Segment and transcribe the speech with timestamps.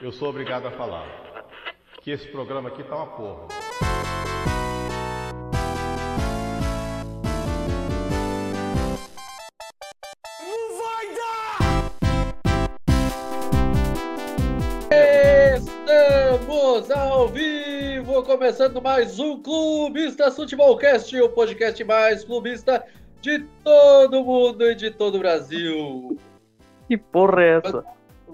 [0.00, 1.06] Eu sou obrigado a falar
[2.00, 3.46] que esse programa aqui tá uma porra.
[15.54, 22.84] Estamos ao vivo, começando mais um Clubista Futebolcast, o podcast mais clubista
[23.20, 26.18] de todo mundo e de todo o Brasil.
[26.88, 27.84] Que porra é essa?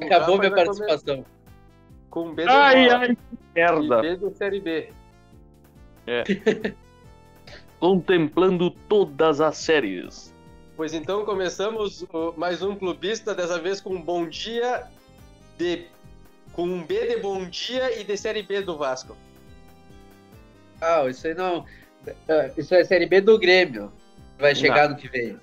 [0.00, 1.24] Acabou O minha participação.
[2.10, 3.16] Com B do Ai, ai,
[3.54, 3.98] merda.
[3.98, 4.92] e B do Série B.
[7.78, 10.34] Contemplando todas as séries.
[10.76, 12.04] Pois então começamos
[12.36, 14.84] mais um clubista, dessa vez com um bom dia
[15.56, 15.86] de.
[16.52, 19.16] Com um B de bom dia e de Série B do Vasco.
[20.80, 21.64] Ah, isso aí não.
[22.28, 23.92] Ah, Isso é Série B do Grêmio.
[24.38, 25.38] Vai chegar no que vem.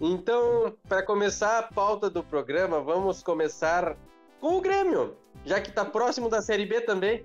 [0.00, 3.96] Então, para começar a pauta do programa, vamos começar
[4.40, 7.24] com o Grêmio, já que tá próximo da Série B também.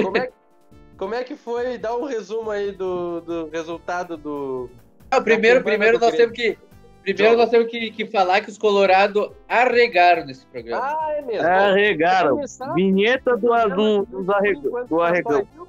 [0.00, 0.30] Como é,
[0.96, 1.78] como é que foi?
[1.78, 4.70] Dá um resumo aí do, do resultado do.
[5.10, 6.56] Ah, primeiro, primeiro do nós temos que.
[7.02, 10.84] Primeiro nós temos que, que falar que os Colorado arregaram nesse programa.
[10.84, 11.48] Ah, é mesmo.
[11.48, 12.40] Arregaram.
[12.74, 14.36] Vinheta do, do, do, do tá
[15.06, 15.32] arregão.
[15.32, 15.68] só eu-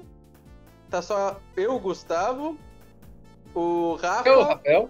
[0.90, 2.58] Tá só eu, Gustavo,
[3.56, 4.90] o Rafa, Eu, Rafael?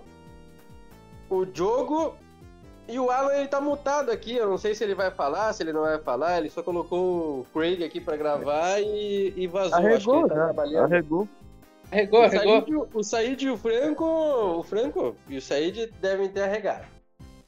[1.38, 2.16] O Diogo
[2.88, 4.36] e o Alan ele tá mutado aqui.
[4.36, 6.38] Eu não sei se ele vai falar, se ele não vai falar.
[6.38, 9.78] Ele só colocou o Craig aqui pra gravar e, e vazou.
[9.78, 10.44] Acho que Arregou, ele tá já.
[10.46, 10.84] trabalhando.
[10.86, 11.30] Arregou.
[11.92, 12.60] Arregou, O arregou.
[12.62, 16.86] Said, o Said e o Franco, o Franco e o Said devem ter arregado.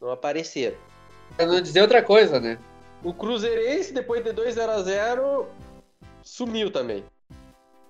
[0.02, 0.78] Não apareceram.
[1.36, 2.58] Pra não dizer outra coisa, né?
[3.04, 5.46] O Cruzeirense, depois de 2x0,
[6.22, 7.04] sumiu também.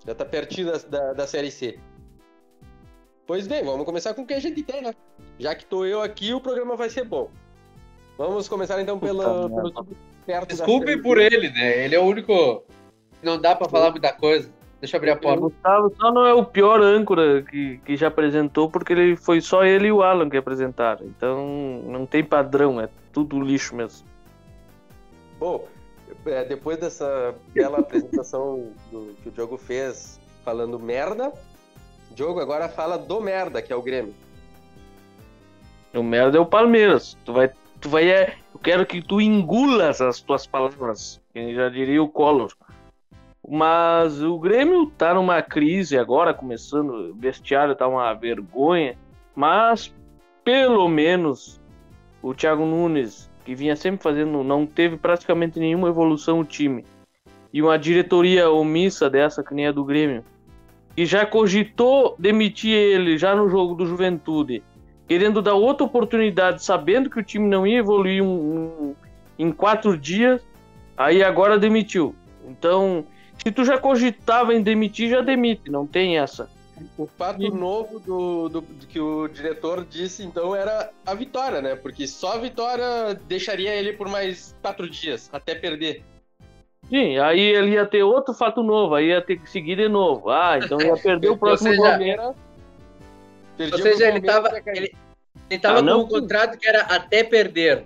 [0.06, 1.80] Já tá pertinho da, da, da Série C.
[3.26, 4.94] Pois bem, vamos começar com o que a gente tem, né?
[5.40, 7.30] Já que tô eu aqui, o programa vai ser bom.
[8.18, 11.84] Vamos começar então pela, Puta pelo perto Série por ele, né?
[11.86, 12.64] Ele é o único.
[13.22, 14.50] Não dá pra falar muita coisa.
[14.80, 15.40] Deixa eu abrir a O porta.
[15.42, 19.64] Gustavo só não é o pior âncora que, que já apresentou, porque ele foi só
[19.64, 21.06] ele e o Alan que apresentaram.
[21.06, 24.06] Então não tem padrão, é tudo lixo mesmo.
[25.40, 25.68] Bom,
[26.26, 31.32] é, depois dessa bela apresentação do- que o Diogo fez falando merda,
[32.12, 34.14] Diogo agora fala do merda, que é o Grêmio.
[35.94, 37.16] O merda é o Palmeiras.
[37.24, 41.22] Tu vai, tu vai, é, eu quero que tu engulas as tuas palavras.
[41.32, 42.52] Que já diria o Collor.
[43.48, 47.12] Mas o Grêmio tá numa crise agora, começando.
[47.12, 48.98] O vestiário tá uma vergonha.
[49.36, 49.94] Mas
[50.44, 51.62] pelo menos
[52.22, 56.86] o Thiago Nunes, que vinha sempre fazendo, não teve praticamente nenhuma evolução no time.
[57.52, 60.24] E uma diretoria omissa dessa, que nem a do Grêmio,
[60.96, 64.64] que já cogitou demitir ele já no jogo do Juventude
[65.08, 68.96] querendo dar outra oportunidade, sabendo que o time não ia evoluir um- um-
[69.38, 70.42] em quatro dias,
[70.98, 72.16] aí agora demitiu.
[72.48, 73.06] Então,
[73.44, 76.50] se tu já cogitava em demitir, já demite, não tem essa.
[76.98, 81.62] O fato E- novo do, do- do que o diretor disse, então, era a vitória,
[81.62, 81.76] né?
[81.76, 86.04] Porque só a vitória deixaria ele por mais quatro dias, até perder.
[86.90, 90.30] Sim, aí ele ia ter outro fato novo, aí ia ter que seguir de novo.
[90.30, 91.90] Ah, então ia perder o próximo seja, jogo.
[91.92, 92.36] Palmeiras.
[93.58, 94.56] Perdia Ou seja, ele Palmeiras, tava.
[94.56, 94.78] ia cair.
[94.78, 94.96] Ele,
[95.50, 96.08] ele tava Ah, não?
[96.08, 97.86] com um contrato que era até perder.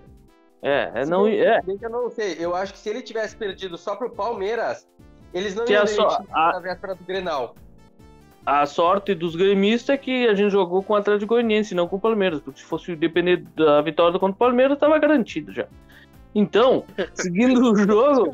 [0.61, 1.61] É, é não, bem- é.
[1.61, 2.35] bem que eu não sei.
[2.39, 4.88] Eu acho que se ele tivesse perdido só pro Palmeiras,
[5.33, 7.56] eles não iam a só- a- na véspera do Grenal.
[8.45, 11.97] A sorte dos gremistas é que a gente jogou com o Atlético Goianiense, não com
[11.97, 15.67] o Palmeiras, porque se fosse depender da vitória contra o Palmeiras, estava garantido já.
[16.33, 18.31] Então, seguindo o jogo,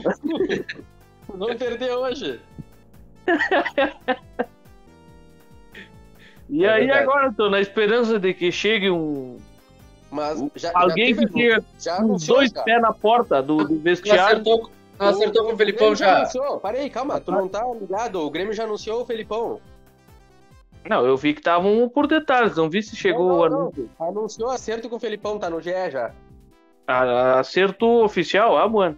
[1.28, 2.40] Vamos perder hoje.
[6.50, 7.04] E É aí verdade.
[7.04, 9.38] agora eu tô na esperança de que chegue um
[10.12, 12.62] Mas já, alguém já que teve- já com anunciou, dois já.
[12.64, 14.24] pés na porta do, do Não vestiário.
[14.24, 16.18] acertou, não acertou com o Felipão já.
[16.18, 16.60] anunciou.
[16.60, 18.20] Parei, calma, tu não tá ligado.
[18.22, 19.60] O Grêmio já anunciou o Felipão.
[20.88, 23.90] Não, eu vi que estavam por detalhes, não vi se chegou Não, o não, anúncio.
[24.00, 26.12] Anunciou acerto com o Felipão, tá no GE já.
[26.86, 28.98] A- Acerto oficial, ah, mano.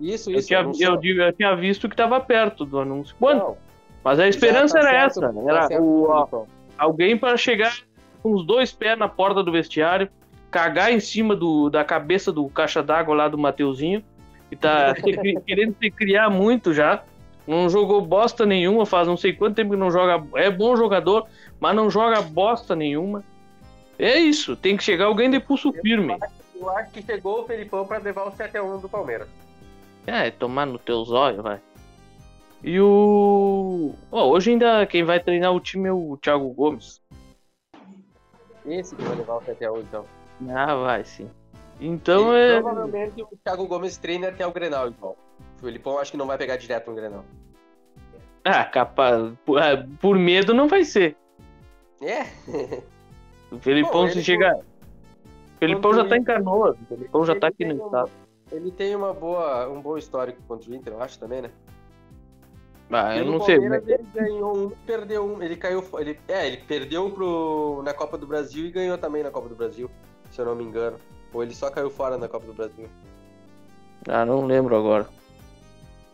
[0.00, 0.48] Isso, Eu isso.
[0.48, 0.98] tinha, anunciou.
[1.02, 3.14] eu, eu tinha visto que estava perto do anúncio.
[3.20, 3.56] Mano, Não,
[4.02, 5.32] mas a já esperança tá era certo, essa.
[5.34, 6.36] tá Era certo o,
[6.78, 7.76] alguém para chegar
[8.22, 10.08] com os dois pés na porta do vestiário,
[10.50, 14.02] cagar em cima do, da cabeça do caixa d'água lá do Mateuzinho,
[14.48, 14.94] que tá
[15.46, 17.02] querendo se criar muito já.
[17.46, 20.24] Não jogou bosta nenhuma, faz não sei quanto tempo que não joga.
[20.34, 21.26] É bom jogador,
[21.60, 23.22] mas não joga bosta nenhuma.
[23.98, 26.16] É isso, tem que chegar alguém de pulso firme.
[26.54, 29.28] Eu acho que chegou o Felipão pra levar o 7x1 do Palmeiras.
[30.06, 31.60] É, tomar no teu zóio, vai.
[32.62, 33.55] E o.
[34.10, 37.00] Ó, hoje ainda quem vai treinar o time é o Thiago Gomes.
[38.64, 40.04] Esse que vai levar o 7x1, então.
[40.50, 41.30] Ah, vai sim.
[41.80, 42.60] Então Ele- é.
[42.60, 45.10] Provavelmente o Thiago Gomes treina até o Grenal, então.
[45.56, 47.24] O Felipão acho que não vai pegar direto no Grenal.
[48.44, 49.32] Ah, capaz.
[49.44, 51.16] Por, ah, por medo não vai ser.
[52.00, 52.22] É,
[53.50, 54.56] O Felipão, Bom, se chegar.
[54.56, 56.76] O Felipão já tá em Canoas.
[56.80, 58.10] O Felipão já tá aqui no tem um- estado.
[58.52, 61.50] ele tem uma boa, um bom histórico contra o Inter, eu acho também, né?
[62.90, 63.58] Ah, eu não sei.
[63.58, 68.16] Palmeiras, Ele ganhou um, perdeu um, ele caiu, ele, é, ele perdeu pro, na Copa
[68.16, 69.90] do Brasil e ganhou também na Copa do Brasil,
[70.30, 70.96] se eu não me engano.
[71.32, 72.88] Ou ele só caiu fora na Copa do Brasil.
[74.08, 75.08] Ah, não lembro agora.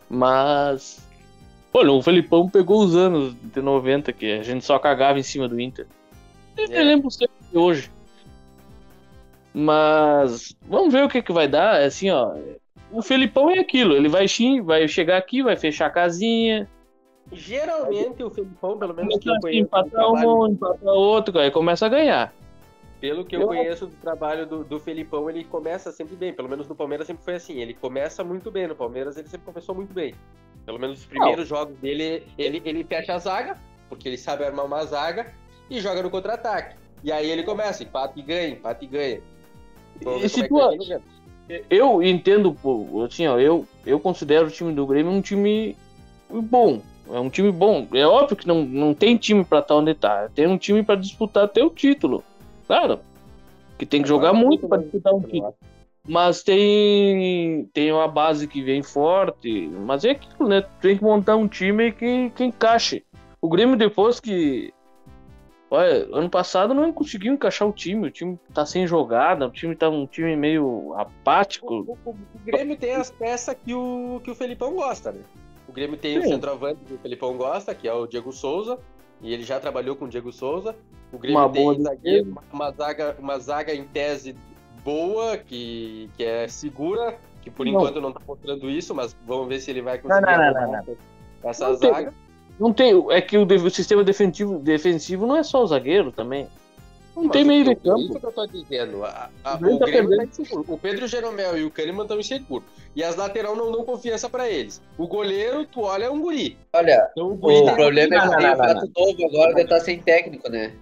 [0.09, 1.07] Mas.
[1.71, 5.47] Olha, o Felipão pegou os anos de 90 que a gente só cagava em cima
[5.47, 5.87] do Inter.
[6.57, 6.83] Eu É.
[6.83, 7.91] lembro sempre de hoje.
[9.53, 11.81] Mas vamos ver o que, que vai dar.
[11.81, 12.35] É Assim, ó.
[12.93, 14.25] O Felipão é aquilo, ele vai,
[14.63, 16.69] vai chegar aqui, vai fechar a casinha,
[17.31, 21.89] Geralmente o Felipão, pelo menos que eu conheço empatar um, empatar outro, aí começa a
[21.89, 22.33] ganhar.
[22.99, 26.33] pelo que eu Eu- conheço do trabalho do, do Felipão, ele começa sempre bem.
[26.33, 27.59] Pelo menos no Palmeiras sempre foi assim.
[27.61, 28.67] Ele começa muito bem.
[28.67, 30.13] No Palmeiras ele sempre começou muito bem.
[30.65, 33.57] Pelo menos os primeiros jogos dele, ele, ele fecha a zaga,
[33.89, 35.33] porque ele sabe armar uma zaga,
[35.69, 36.77] e joga no contra-ataque.
[37.03, 39.21] E aí ele começa, empata e ganha, empata e ganha.
[40.21, 40.99] E se como é
[41.69, 42.55] Eu entendo,
[43.05, 45.75] assim, ó, eu, eu considero o time do Grêmio um time
[46.29, 46.81] bom.
[47.11, 47.87] É um time bom.
[47.93, 50.29] É óbvio que não, não tem time pra estar onde tá.
[50.33, 52.23] Tem um time pra disputar até o título.
[52.65, 52.99] Claro.
[53.77, 54.83] Que tem que jogar Agora, muito pra né?
[54.83, 55.53] disputar um título.
[56.07, 59.69] Mas tem tem uma base que vem forte.
[59.85, 60.63] Mas é aquilo, né?
[60.81, 63.03] Tem que montar um time que, que encaixe.
[63.41, 64.73] O Grêmio, depois que.
[65.75, 68.07] Olha, ano passado não conseguiu encaixar o time.
[68.07, 69.47] O time tá sem jogada.
[69.47, 71.73] O time tá um time meio apático.
[71.87, 75.21] O, o- o Grêmio tem as peças que o, que o Felipão gosta, né?
[75.67, 76.27] O Grêmio tem o Sim.
[76.29, 78.77] centroavante que o Felipão gosta, que é o Diego Souza,
[79.19, 80.75] e ele já trabalhou com o Diego Souza.
[81.11, 84.35] O Grêmio Uma tem boa zagueiro, uma, zaga, uma zaga em tese
[84.83, 87.73] boa, que, que é segura, que por Não.
[87.73, 90.97] enquanto não tá mostrando isso, mas vamos ver se ele vai Não, conseguir não, não,
[91.49, 92.13] essa Não tem- zaga.
[92.59, 92.93] Não tem.
[93.11, 96.47] É que o, o sistema defensivo, defensivo não é só o zagueiro também.
[97.15, 97.99] Não Mas tem o meio de campo.
[97.99, 99.03] Isso que eu tô dizendo.
[99.03, 99.93] A- a- O o tá tá.
[100.67, 102.67] O Pedro Jeromel e o Kahneman estão inseguros.
[102.95, 104.81] E as lateral não dão confiança pra eles.
[104.97, 106.57] O goleiro, tu olha, é um guri.
[106.75, 109.53] Olha, Então, o o guri tem problema é que tem o não, Prato Novo agora
[109.53, 110.73] de estar sem técnico, né?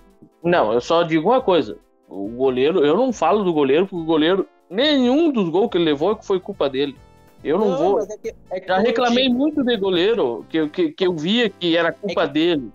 [0.43, 1.77] Não, eu só digo uma coisa.
[2.07, 5.85] O goleiro, eu não falo do goleiro, porque o goleiro, nenhum dos gols que ele
[5.85, 6.95] levou foi culpa dele.
[7.43, 7.95] Eu não, vou.
[7.95, 11.07] mas é que- é que Já reclamei digo, muito de goleiro, que, eu- que, que
[11.07, 12.71] eu via que era culpa dele.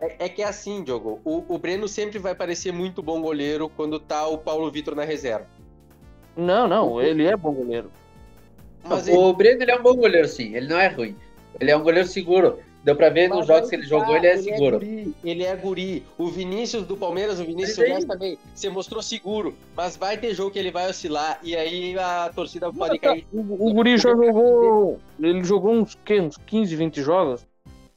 [0.00, 1.20] É, é que é assim, Diogo.
[1.24, 5.04] O, o Breno sempre vai parecer muito bom goleiro quando tá o Paulo Vitor na
[5.04, 5.46] reserva.
[6.36, 7.90] Não, não, ele é bom goleiro.
[8.84, 10.54] Mas ele, o Breno ele é um bom goleiro, sim.
[10.54, 11.16] Ele não é ruim.
[11.58, 12.58] Ele é um goleiro seguro.
[12.84, 14.78] Deu pra ver nos mas jogos aí que ele tá, jogou, ele é seguro.
[14.78, 16.02] guri, ele é guri.
[16.18, 19.54] O Vinícius do Palmeiras, o Vinícius também, você mostrou seguro.
[19.74, 23.26] Mas vai ter jogo que ele vai oscilar e aí a torcida pode cair.
[23.32, 25.00] O, o Guri já jogou.
[25.18, 27.46] Ele jogou uns, quê, uns 15, 20 jogos.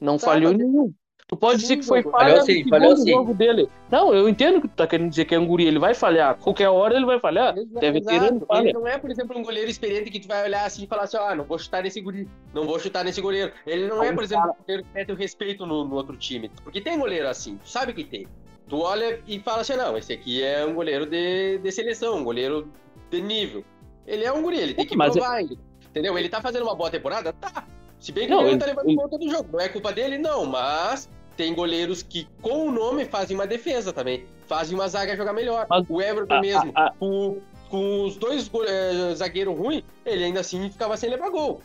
[0.00, 0.90] Não Tá, falhou mas- nenhum.
[1.28, 3.10] Tu pode Sim, dizer que foi falha Falhou sim, falhou sim.
[3.10, 3.68] jogo dele.
[3.90, 6.34] Não, eu entendo que tu tá querendo dizer que é um guri, ele vai falhar.
[6.38, 7.54] Qualquer hora ele vai falhar.
[7.54, 8.34] Deve ter Exato.
[8.34, 8.64] um falha.
[8.70, 11.02] Ele não é, por exemplo, um goleiro experiente que tu vai olhar assim e falar
[11.02, 13.52] assim, ah, não vou chutar nesse guri, não vou chutar nesse goleiro.
[13.66, 16.50] Ele não é, por exemplo, um goleiro que mete o respeito no, no outro time.
[16.64, 18.26] Porque tem goleiro assim, tu sabe que tem.
[18.66, 22.24] Tu olha e fala assim, não, esse aqui é um goleiro de, de seleção, um
[22.24, 22.72] goleiro
[23.10, 23.62] de nível.
[24.06, 25.56] Ele é um guri, ele tem que Mas é- provar ainda.
[25.90, 26.16] Entendeu?
[26.18, 27.34] Ele tá fazendo uma boa temporada?
[27.34, 27.64] Tá.
[28.00, 29.48] Se bem que Não, ele não ele- tá levando ele- conta do jogo.
[29.52, 33.92] Não é culpa dele, não, mas tem goleiros que, com o nome, fazem uma defesa
[33.92, 34.26] também.
[34.48, 35.66] Fazem uma zaga jogar melhor.
[35.70, 36.94] Mas- o Everton Ah, mesmo, ah, ah.
[36.98, 37.40] com,
[37.70, 41.62] com os dois eh, zagueiros ruins, ele ainda assim ficava sem levar gol.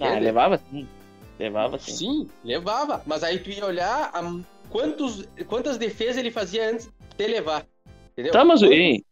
[0.00, 0.88] Ah, levava sim.
[1.38, 1.92] Levava sim.
[1.92, 3.02] Sim, levava.
[3.06, 4.40] Mas aí tu ia olhar a-
[4.70, 7.66] quantos, quantas defesas ele fazia antes de levar.
[8.12, 8.32] Entendeu?
[8.32, 9.04] Tá, mas hein,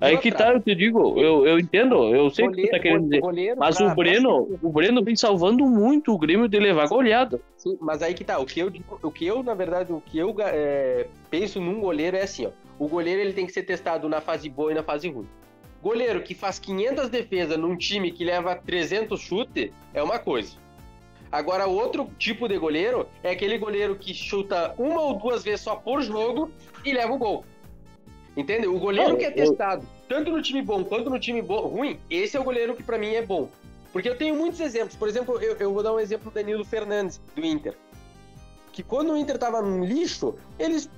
[0.00, 2.78] aí que tá, eu te digo, eu, eu entendo, eu sei o que tu tá
[2.78, 3.20] querendo dizer.
[3.20, 7.40] goleiro Mas pra- o Breno, o Breno vem salvando muito o Grêmio de levar goleada.
[7.56, 8.38] Sim, mas aí que tá.
[8.38, 8.72] O que eu,
[9.02, 12.50] o que eu na verdade, o que eu é, penso num goleiro é assim, ó.
[12.78, 15.26] O goleiro ele tem que ser testado na fase boa e na fase ruim.
[15.82, 20.56] Goleiro que faz 500 defesas num time que leva 300 chute é uma coisa.
[21.30, 25.74] Agora, outro tipo de goleiro é aquele goleiro que chuta uma ou duas vezes só
[25.74, 26.50] por jogo
[26.84, 27.44] e leva o gol.
[28.36, 28.74] Entendeu?
[28.74, 31.66] O goleiro Não, que é eu- testado tanto no time bom quanto no time bo-
[31.66, 33.48] ruim, esse é o goleiro que pra mim é bom.
[33.92, 34.94] Porque eu tenho muitos exemplos.
[34.94, 37.74] Por exemplo, eu, eu vou dar um exemplo do Danilo Fernandes, do Inter.
[38.72, 40.90] Que quando o Inter tava num lixo, eles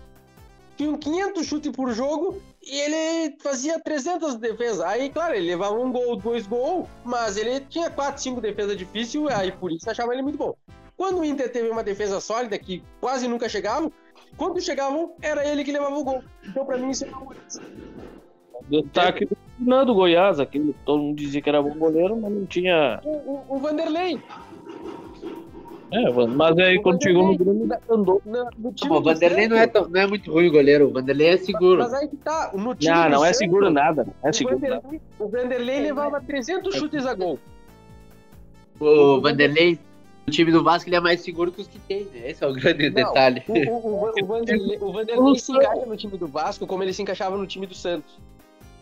[0.76, 4.80] tinham 500 chutes por jogo e ele fazia 300 defesas.
[4.80, 9.25] Aí, claro, ele levava um gol, dois gols, mas ele tinha 4, 5 defesas difíceis,
[9.28, 10.57] aí por isso achava ele muito bom.
[10.97, 13.92] Quando o Inter teve uma defesa sólida, que quase nunca chegavam,
[14.38, 16.23] quando chegavam, era ele que levava o gol.
[16.49, 17.35] Então, pra mim, isso é uma
[18.68, 19.28] Destaque,
[19.59, 23.00] Não, do Goiás, aquele que todo mundo dizia que era bom goleiro, mas não tinha.
[23.04, 24.18] O, o, o Vanderlei.
[25.90, 28.23] É, mas aí O quando chegou no Grêmio, andou.
[28.26, 30.88] O Vanderlei não é, tão- não é muito ruim o goleiro.
[30.88, 31.78] O Vanderlei é seguro.
[31.83, 32.50] Mas aí que tá.
[32.54, 34.07] No time Não, não é Santos, seguro nada.
[34.23, 34.75] É o seguro nada.
[34.83, 37.38] Vanderlei, o Vanderlei levava 300 chutes a gol.
[38.78, 39.78] O Vanderlei,
[40.28, 42.30] o time do Vasco, ele é mais seguro que os que tem, né?
[42.30, 43.42] Esse é o grande Não, detalhe.
[43.49, 46.92] O, o, o, o Vanderlei, o Vanderlei se encaixa no time do Vasco como ele
[46.92, 48.18] se encaixava no time do Santos.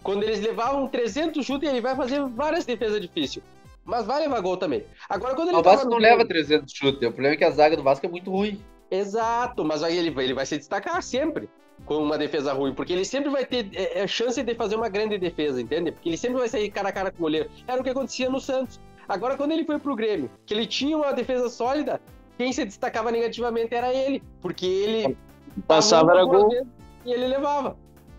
[0.03, 3.45] Quando eles levavam 300 chutes, ele vai fazer várias defesas difíceis.
[3.85, 4.85] Mas vai levar gol também.
[5.09, 7.03] Agora, quando ele O Vasco não leva 300 chutes.
[7.09, 8.61] O problema é que a zaga do Vasco é muito ruim.
[8.91, 11.49] Exato, mas aí ele, vai- ele vai se destacar sempre
[11.85, 14.88] com uma defesa ruim, porque ele sempre vai ter é, é, chance de fazer uma
[14.88, 15.93] grande defesa, entende?
[15.93, 17.50] Porque ele sempre vai sair cara a cara com o goleiro.
[17.67, 18.81] Era o que acontecia no Santos.
[19.09, 22.01] Agora, quando ele foi pro Grêmio, que ele tinha uma defesa sólida,
[22.37, 25.17] quem se destacava negativamente era ele, porque ele
[25.67, 26.51] Passava era gol.
[27.05, 27.77] E ele levava.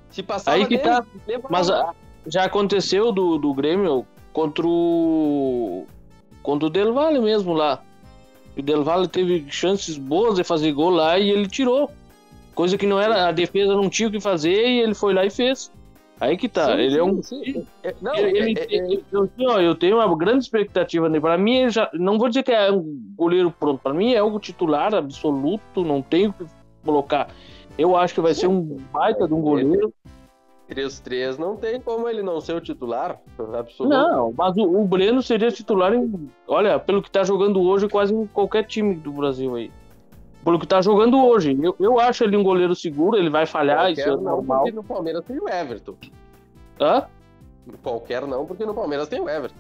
[0.10, 1.06] Se passava Aí que dele, tá.
[1.28, 1.48] levava.
[1.52, 1.94] Mas ah,
[2.26, 5.86] já aconteceu do, do Grêmio contra o.
[6.42, 7.84] contra o Del Valle mesmo lá.
[8.58, 11.92] O Del Valle teve chances boas de fazer gol lá e ele tirou.
[12.56, 13.28] Coisa que não era.
[13.28, 15.72] A defesa não tinha o que fazer e ele foi lá e fez.
[16.20, 16.66] Aí que tá.
[16.66, 17.24] Sim, ele sim, é um.
[17.24, 17.68] sim.
[18.02, 21.22] Não, ele, ele- é- é- é- eu, eu- ó, eu tenho uma grande expectativa nele.
[21.22, 22.84] Para mim, já, não vou dizer que é um
[23.16, 23.80] goleiro pronto.
[23.82, 25.84] Para mim, é algo titular absoluto.
[25.84, 26.46] Não tenho o que
[26.84, 27.30] colocar.
[27.78, 29.94] Eu acho que vai ser um baita de um goleiro.
[30.68, 33.18] 3-3 não tem como ele não ser o titular
[33.54, 33.96] absoluto.
[33.96, 36.30] Não, mas o, o Breno seria titular em.
[36.48, 39.72] Olha, pelo que tá jogando hoje, quase em qualquer time do Brasil aí.
[40.48, 41.60] Pelo que tá jogando hoje.
[41.62, 44.60] Eu, eu acho ele um goleiro seguro, ele vai falhar, isso Qualquer é não, normal.
[44.60, 45.94] porque no Palmeiras tem o Everton.
[46.80, 47.04] Hã?
[47.84, 49.58] Qualquer não, porque no Palmeiras tem o Everton.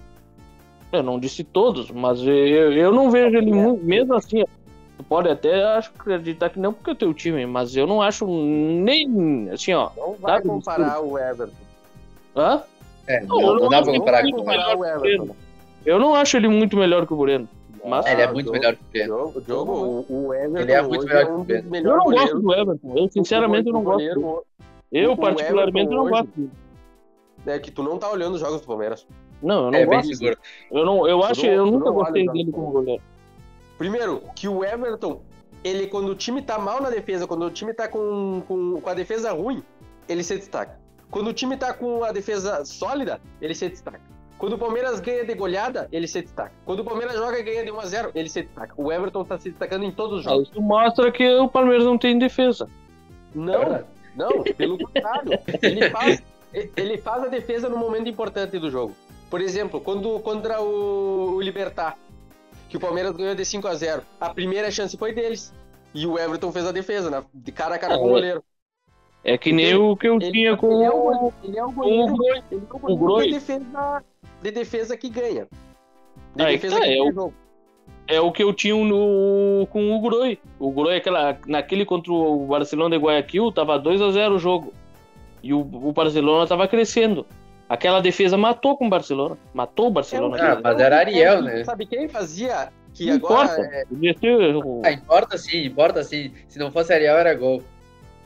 [0.94, 4.46] Eu não disse todos, mas eu, eu não vejo ele muito, mesmo assim.
[4.98, 8.02] Tu pode até acho, acreditar que não porque é o teu time, mas eu não
[8.02, 9.90] acho nem assim, ó.
[9.98, 11.54] Não vai Sabe, comparar o Everton.
[12.34, 12.64] Hã?
[13.08, 14.78] É, Não, não, eu não dá pra comparar vai com o comparar.
[14.78, 15.36] o Everton.
[15.86, 17.50] Eu não acho ele muito melhor que o Breno.
[17.88, 19.16] Mas Ele é Ah, muito melhor que o Breno.
[19.16, 19.72] Diogo, Diogo,
[20.10, 21.78] o, o Everton Ele é muito melhor é que o Breno.
[21.90, 22.94] eu não gosto do Everton.
[22.98, 24.46] Eu sinceramente eu não gosto.
[24.92, 26.28] Eu particularmente não gosto.
[26.36, 26.52] dele.
[27.46, 29.08] É que tu não tá olhando os jogos do Palmeiras.
[29.42, 30.16] Não, eu não É bem gosto.
[30.16, 30.38] seguro.
[30.72, 33.02] Eu não, eu acho, eu nunca gostei dele como goleiro.
[33.78, 35.22] Primeiro, que o Everton,
[35.64, 38.90] ele quando o time tá mal na defesa, quando o time tá com, com, com
[38.90, 39.64] a defesa ruim,
[40.10, 40.80] ele se destaca.
[41.12, 44.02] Quando o time tá com a defesa sólida, ele se destaca.
[44.38, 46.52] Quando o Palmeiras ganha de goleada, ele se destaca.
[46.64, 48.74] Quando o Palmeiras joga e ganha de 1 a 0 ele se destaca.
[48.78, 50.50] O Everton tá se destacando em todos os Ah, jogos.
[50.50, 52.66] Isso mostra que o Palmeiras não tem defesa.
[52.66, 53.86] É Não, verdade.
[54.16, 55.32] não, pelo contrário.
[55.62, 56.24] Ele faz,
[56.76, 58.96] ele faz a defesa no momento importante do jogo.
[59.30, 61.98] Por exemplo, quando contra o, o Libertar,
[62.70, 65.52] que o Palmeiras ganhou de 5 a 0 a primeira chance foi deles.
[65.96, 67.24] E o Everton fez a defesa, né?
[67.34, 68.12] de cara a cara Ah, com o é.
[68.12, 68.44] goleiro.
[69.24, 71.34] É que nem Ele- o que eu Ele, tinha com ele é o o goleiro,
[71.44, 72.44] ele é o com o goleiro, Groi.
[72.52, 73.26] ele é o o goleiro Groi.
[73.26, 74.04] de, defesa,
[74.42, 75.48] de defesa que ganha.
[76.36, 77.34] De Ah, é defesa tá, que é ganha o- jogo.
[78.10, 80.40] É o que eu tinha no, com o Groi.
[80.60, 84.72] O Groi, aquela, naquele contra o Barcelona de Guayaquil, tava 2 a 0 o jogo.
[85.44, 87.26] E o, o Barcelona tava crescendo.
[87.68, 89.38] Aquela defesa matou com o Barcelona.
[89.54, 90.38] Matou o Barcelona.
[90.54, 91.66] Ah, mas era Ariel, né?
[91.66, 92.70] Sabe quem fazia?
[92.94, 93.62] Que não agora importa.
[93.76, 93.86] é-
[94.86, 96.32] Ah, importa sim, importa sim.
[96.48, 97.62] Se não fosse Ariel, era gol.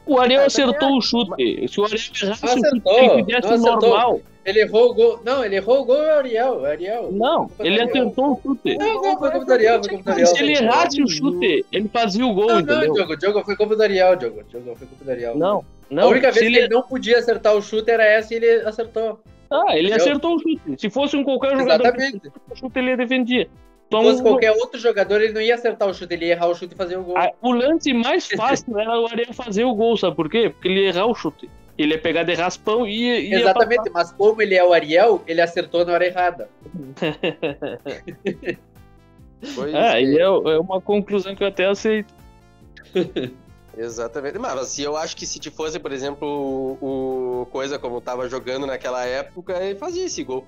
[0.05, 1.67] O Ariel Ah, acertou o chute.
[1.67, 3.81] Se o Ariel errasse Não o chute, ele não acertou.
[3.89, 4.21] normal.
[4.43, 5.19] Ele errou o gol.
[5.23, 6.65] Não, ele errou o gol é o Ariel.
[6.65, 7.09] É Ariel.
[7.11, 7.89] Não, ele Ariel.
[7.89, 8.77] acertou o chute.
[8.77, 10.27] Não, não, foi como do Ariel, foi como do Ariel.
[10.27, 12.93] Se ele errasse o chute, ele fazia o gol, Não, não, entendeu?
[12.93, 14.43] Diogo, Diogo foi como do Ariel, Diogo.
[14.49, 15.37] Diogo foi como do Ariel.
[15.37, 16.09] Não, a não.
[16.09, 19.19] única vez se que ele não podia acertar o chute era essa e ele acertou.
[19.51, 19.97] Ah, ele Entendeu?
[19.97, 20.61] acertou o chute.
[20.77, 22.11] Se fosse um qualquer jogador Exatamente.
[22.19, 23.47] que acertou o chute, ele defendia.
[23.91, 26.47] Se Então, fosse qualquer outro jogador, ele não ia acertar o chute, ele ia errar
[26.47, 27.17] o chute e fazer o gol.
[27.17, 30.49] a- o lance mais fácil era o Ariel fazer o gol, sabe por quê?
[30.49, 31.49] Porque ele ia errar o chute.
[31.77, 35.41] Ele ia pegar de raspão e ia, Exatamente, mas como ele é o Ariel, ele
[35.41, 36.47] acertou na hora errada.
[39.55, 40.17] Foi Ah, isso e aí.
[40.17, 42.13] é, é uma conclusão que eu até aceito.
[43.77, 44.37] Exatamente.
[44.37, 46.27] Mas se eu acho que se te fosse, por exemplo,
[46.81, 50.45] o, o coisa como tava jogando naquela época, ele fazia esse gol.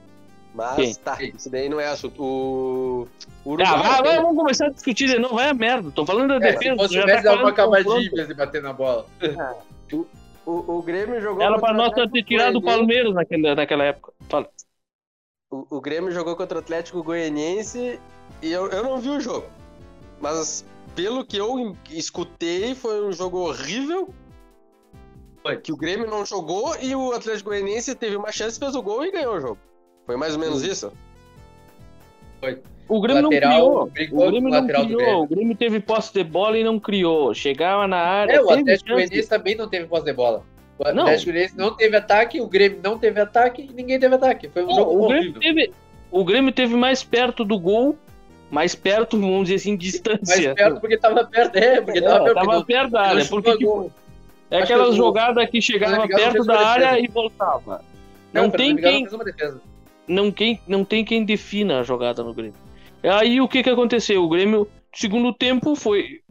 [0.54, 0.94] Mas Quem?
[0.96, 2.22] tá, isso daí não é assunto.
[2.24, 3.08] O,
[3.44, 5.36] o Ah, vai, vai, Uruguai, vamos começar a discutir de novo.
[5.36, 5.90] Vai a merda.
[5.92, 6.76] Tô falando da É, defesa.
[6.76, 8.74] se fosse já o tá Messi, dava uma falando cavadinha em vez de bater na
[8.74, 9.06] bola.
[10.46, 12.62] o, o Grêmio jogou Era pra nós ter tirado o.
[12.62, 14.14] Palmeiras naquela, naquela época.
[14.30, 14.48] Fala.
[15.52, 18.00] O, o Grêmio jogou contra o Atlético Goianiense
[18.42, 19.48] e eu, eu não vi o jogo.
[20.22, 24.14] Mas pelo que eu escutei, foi um jogo horrível.
[25.42, 25.58] Foi.
[25.58, 29.04] Que o Grêmio não jogou e o Atlético Goianiense teve uma chance, fez o gol
[29.06, 29.58] e ganhou o jogo.
[30.06, 30.92] Foi mais ou menos isso?
[32.90, 33.86] O Grêmio Lateral, não criou.
[33.88, 35.02] brincou O Grêmio não lateral do criou.
[35.06, 35.24] Grêmio.
[35.24, 37.34] O Grêmio teve posse de bola e não criou.
[37.34, 38.34] Chegava na área.
[38.34, 38.90] É, o Atlético.
[38.92, 40.44] Goianiense também não teve posse de bola.
[40.78, 41.04] O Não.
[41.04, 44.50] Atlético Goianiense não teve ataque, o Grêmio não teve ataque e ninguém teve ataque.
[44.50, 45.42] Foi um Não, jogo o, Grêmio horrível.
[45.42, 45.74] teve,
[46.12, 47.98] o Grêmio teve mais perto do gol,
[48.52, 50.54] mais perto, vamos dizer assim, Mais distância.
[50.54, 52.34] perto porque tava perto, é, porque É, tava perto.
[52.36, 53.92] tava porque não- perto da área, porque tipo,
[54.52, 57.82] é Acho que jogadas que chegava perto da área e voltava.
[58.34, 59.62] Não, Não tem quem, fez uma defesa.
[60.08, 62.56] Não, quem, não tem quem defina a jogada no Grêmio.
[63.04, 64.24] Aí o que que aconteceu?
[64.24, 66.22] O Grêmio, segundo tempo, foi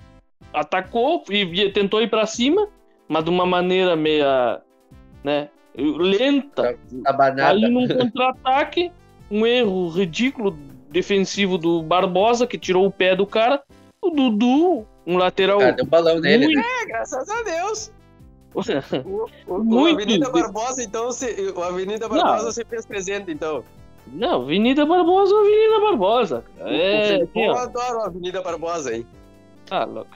[0.53, 2.69] atacou e e tentou ir pra cima,
[3.09, 4.61] mas de uma maneira meia,
[5.25, 6.79] né, lenta.
[7.07, 7.49] Abanada.
[7.49, 8.93] Aí num contra-ataque,
[9.31, 10.57] um erro ridículo
[10.91, 13.63] defensivo do Barbosa que tirou o pé do cara,
[14.01, 16.65] o Dudu, um lateral Cara, deu um balão nele, muito né?
[16.83, 17.93] É, graças a Deus.
[18.55, 23.31] O, o, o Muito Avenida de- Barbosa, então, se, o Avenida Barbosa se fez presente,
[23.31, 23.65] então.
[24.07, 26.45] Não, Avenida Barbosa, Avenida Barbosa.
[26.61, 27.63] O É, Felipão assim, ó.
[27.63, 29.07] adora o Avenida Barbosa, hein?
[29.71, 30.11] Ah, louco.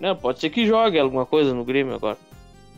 [0.00, 2.18] Não, pode ser que jogue alguma coisa no Grêmio agora.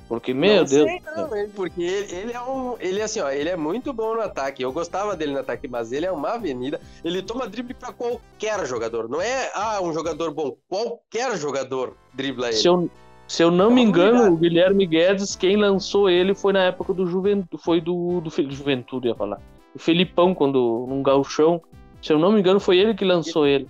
[0.08, 0.88] Porque, meu não Deus.
[0.88, 1.50] Sei, não, hein?
[1.52, 2.76] Porque ele, ele é um.
[2.78, 4.62] Ele é assim, ó, ele é muito bom no ataque.
[4.62, 6.80] Eu gostava dele no ataque, mas ele é uma avenida.
[7.04, 9.08] Ele toma drible pra qualquer jogador.
[9.08, 10.56] Não é ah, um jogador bom.
[10.68, 12.56] Qualquer jogador dribla ele.
[12.56, 12.88] Se eu,
[13.26, 16.92] se eu não me Vamos engano, o Guilherme Guedes, quem lançou ele foi na época
[16.94, 17.62] do Juventude.
[17.62, 19.40] Foi do, do Fe- Juventude, ia falar.
[19.74, 21.60] O Felipão, quando num galchão.
[22.00, 23.66] Se eu não me engano, foi ele que lançou ele.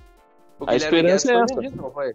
[0.61, 1.55] O a esperança é foi essa.
[1.61, 2.15] vendido, não foi?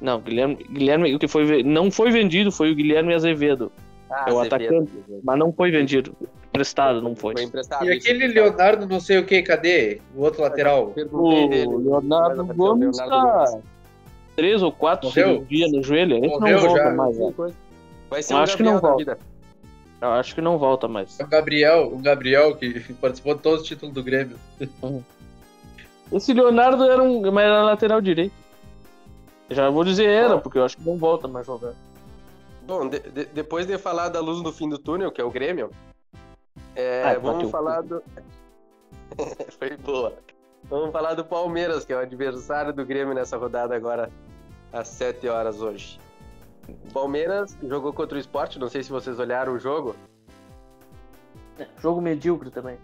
[0.00, 3.70] Não, Guilherme, Guilherme o que foi não foi vendido foi o Guilherme Azevedo,
[4.10, 4.64] Ah, é o Azevedo.
[4.64, 6.14] atacante, mas não foi vendido,
[6.48, 7.32] emprestado, não foi.
[7.34, 7.84] Foi emprestado.
[7.86, 8.26] E aquele.
[8.28, 10.00] Leonardo, não sei o que, cadê?
[10.14, 10.92] O outro lateral.
[11.12, 11.78] O.
[11.78, 13.64] Leonardo Gomes Leonardo tá Gomes.
[14.36, 16.90] Três ou quatro cirurgias no joelho, esse Morreu não volta já.
[16.94, 17.18] mais.
[17.18, 17.34] né?
[18.10, 18.96] Vai ser Eu um acho que não volta.
[18.96, 19.18] vida.
[20.00, 21.18] Eu acho que não volta mais.
[21.18, 24.36] O Gabriel, o Gabriel que participou de todos os títulos do Grêmio.
[26.12, 28.34] Esse Leonardo era um, mas era lateral direito.
[29.50, 31.72] Já vou dizer era, porque eu acho que não volta mais jogar.
[32.66, 35.30] Bom, de- de- depois de falar da luz no fim do túnel, que é o
[35.30, 35.70] Grêmio,
[36.76, 37.48] é, Ai, vamos bateu.
[37.50, 38.02] falar do.
[39.58, 40.14] Foi boa.
[40.68, 44.10] Vamos falar do Palmeiras, que é o adversário do Grêmio nessa rodada agora,
[44.72, 45.98] às 7 horas hoje.
[46.88, 49.94] O Palmeiras jogou contra o Sport, não sei se vocês olharam o jogo.
[51.78, 52.78] Jogo medíocre também.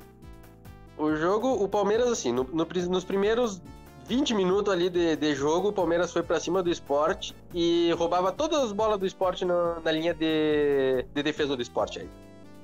[0.99, 3.61] O jogo, o Palmeiras, assim, no- no nos primeiros
[4.05, 8.31] 20 minutos ali de, de jogo, o Palmeiras foi pra cima do esporte e roubava
[8.31, 12.11] todas as bolas do esporte na, na linha de, de defesa do esporte aí.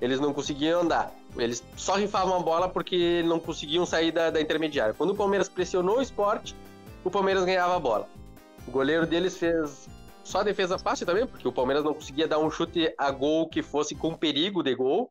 [0.00, 1.12] Eles não conseguiam andar.
[1.37, 4.94] Eles só rifavam a bola porque não conseguiam sair da, da intermediária.
[4.94, 6.54] Quando o Palmeiras pressionou o esporte,
[7.04, 8.09] o Palmeiras ganhava a bola.
[8.66, 9.88] O goleiro deles fez
[10.24, 13.62] só defesa fácil também, porque o Palmeiras não conseguia dar um chute a gol que
[13.62, 15.11] fosse com perigo de gol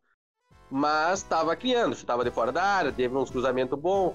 [0.70, 4.14] mas estava criando, chutava de fora da área, teve uns cruzamentos bons,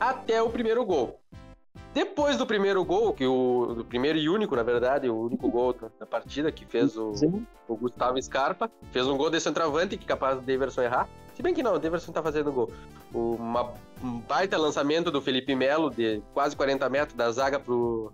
[0.00, 1.20] até o primeiro gol.
[1.98, 5.72] Depois do primeiro gol, que o do primeiro e único, na verdade, o único gol
[5.72, 7.12] da- da partida que fez o,
[7.66, 11.08] o Gustavo Scarpa, fez um gol de centroavante que é capaz de Everson errar.
[11.34, 12.70] Se bem que não, o Everson tá fazendo gol.
[13.12, 18.12] Uma, um baita lançamento do Felipe Melo de quase 40 metros da zaga pro,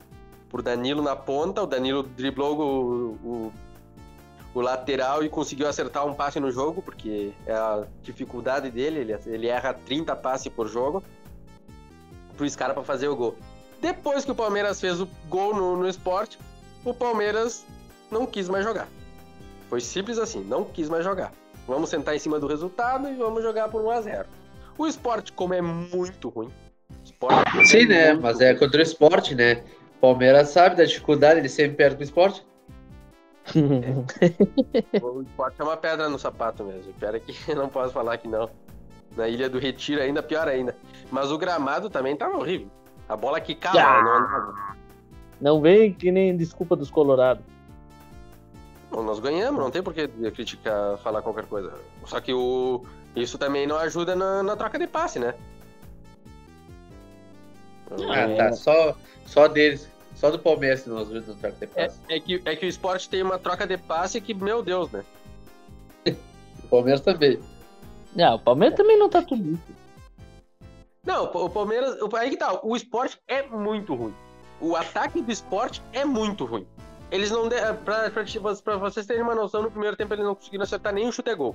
[0.48, 1.62] pro Danilo na ponta.
[1.62, 3.52] O Danilo driblou o, o
[4.54, 9.12] o lateral e conseguiu acertar um passe no jogo, porque é a dificuldade dele, ele,
[9.26, 11.02] ele erra 30 passes por jogo,
[12.36, 13.34] pro Scarpa fazer o gol.
[13.80, 16.38] Depois que o Palmeiras fez o gol no, no esporte,
[16.84, 17.64] o Palmeiras
[18.10, 18.88] não quis mais jogar.
[19.68, 21.32] Foi simples assim, não quis mais jogar.
[21.66, 24.28] Vamos sentar em cima do resultado e vamos jogar por 1 a 0
[24.76, 26.50] O esporte, como é muito ruim.
[27.18, 28.12] como Sim, né?
[28.12, 29.64] muito Mas é contra o esporte, né?
[30.00, 32.44] Palmeiras sabe da dificuldade, ele sempre perde pro esporte.
[35.02, 36.92] O esporte é uma pedra no sapato mesmo.
[36.94, 38.50] Pior é que eu não posso falar que não.
[39.16, 40.76] Na Ilha do Retiro ainda, pior ainda.
[41.10, 42.68] Mas o gramado também tava horrível.
[43.08, 44.02] A bola quicava, Ah!
[44.02, 44.76] não andava.
[45.40, 47.44] Não vem que nem desculpa dos Colorados.
[48.90, 51.72] Bom, nós ganhamos, não tem por que criticar, falar qualquer coisa.
[52.06, 52.84] Só que o...
[53.16, 55.34] isso também não ajuda na, na troca de passe, né?
[58.08, 58.36] Ah, É.
[58.36, 58.52] tá.
[58.52, 59.90] Só, só deles.
[60.14, 61.98] Só do Palmeiras que nós vimos no troca de É, passe.
[62.08, 65.04] é que, é que o esporte tem uma troca de passe que, meu Deus, né?
[66.64, 67.38] O Palmeiras também.
[68.16, 69.73] Não, o Palmeiras também não tá tudo isso.
[71.04, 71.96] Não, o Palmeiras.
[72.14, 74.14] Aí que tá, o esporte é muito ruim.
[74.60, 76.66] O ataque do esporte é muito ruim.
[77.10, 77.48] Eles não.
[77.48, 77.56] De...
[77.84, 78.24] Pra, pra,
[78.64, 81.34] pra vocês terem uma noção, no primeiro tempo eles não conseguiram acertar nenhum chute a
[81.34, 81.54] gol.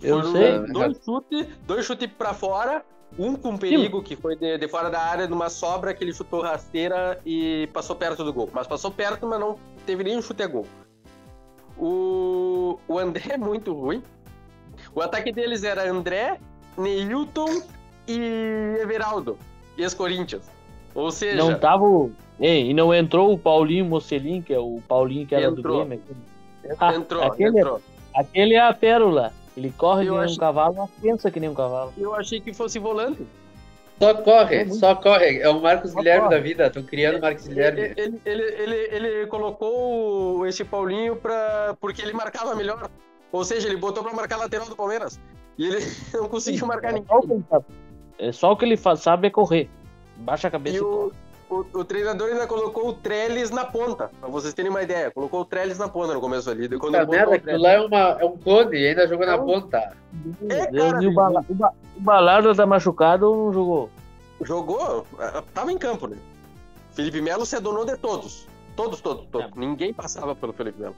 [0.00, 0.58] Eu Foram sei.
[0.72, 2.84] Dois chutes, dois chutes pra fora,
[3.18, 6.42] um com perigo, que foi de, de fora da área, numa sobra que ele chutou
[6.42, 8.48] rasteira e passou perto do gol.
[8.52, 10.66] Mas passou perto, mas não teve nenhum chute a gol.
[11.76, 14.02] O, o André é muito ruim.
[14.94, 16.38] O ataque deles era André,
[16.76, 17.62] Neilton
[18.08, 19.38] e Everaldo,
[19.76, 20.50] ex-Corinthians.
[20.94, 21.84] Ou seja, Não tava.
[21.84, 25.80] o- Ei, e não entrou o Paulinho Mocelin, que é o Paulinho que era Entrou.
[25.84, 26.02] do Grêmio.
[26.78, 27.80] Ah, entrou, aquele- entrou.
[28.14, 29.32] Aquele é a pérola.
[29.56, 31.92] Ele corre Eu que nem acho- um cavalo, mas pensa que nem um cavalo.
[31.98, 33.26] Eu achei que fosse volante.
[34.00, 35.40] Só corre, só corre.
[35.40, 36.34] É o Marcos Só Guilherme corre.
[36.36, 36.66] da vida.
[36.68, 37.80] Estão criando o Marcos Guilherme.
[37.80, 42.88] Ele, ele, ele, ele, ele colocou esse Paulinho pra, porque ele marcava melhor.
[43.32, 45.18] Ou seja, ele botou pra marcar a lateral do Palmeiras.
[45.58, 45.78] E ele
[46.14, 47.44] não conseguiu marcar ninguém.
[48.18, 48.28] Só o que ele sabe.
[48.28, 49.70] É só o que ele faz, sabe é correr.
[50.16, 51.12] Baixa a cabeça E e, o,
[51.48, 51.64] corre.
[51.74, 55.10] o, o treinador ainda colocou o Trellis na ponta, pra vocês terem uma ideia.
[55.10, 56.68] Colocou o Trellis na ponta no começo ali.
[56.78, 59.26] Quando ele botou merda, o aquilo lá é, uma, é um clone e ainda jogou
[59.26, 59.44] na Não.
[59.46, 59.96] ponta.
[60.48, 63.90] É, cara, e o, bala, o, ba, o Balardo tá machucado ou não jogou?
[64.42, 66.16] Jogou, eh, tava em campo, né?
[66.92, 68.46] Felipe Melo se adonou de todos.
[68.76, 69.48] Todos, todos, todos.
[69.56, 69.60] É.
[69.60, 70.96] Ninguém passava pelo Felipe Melo.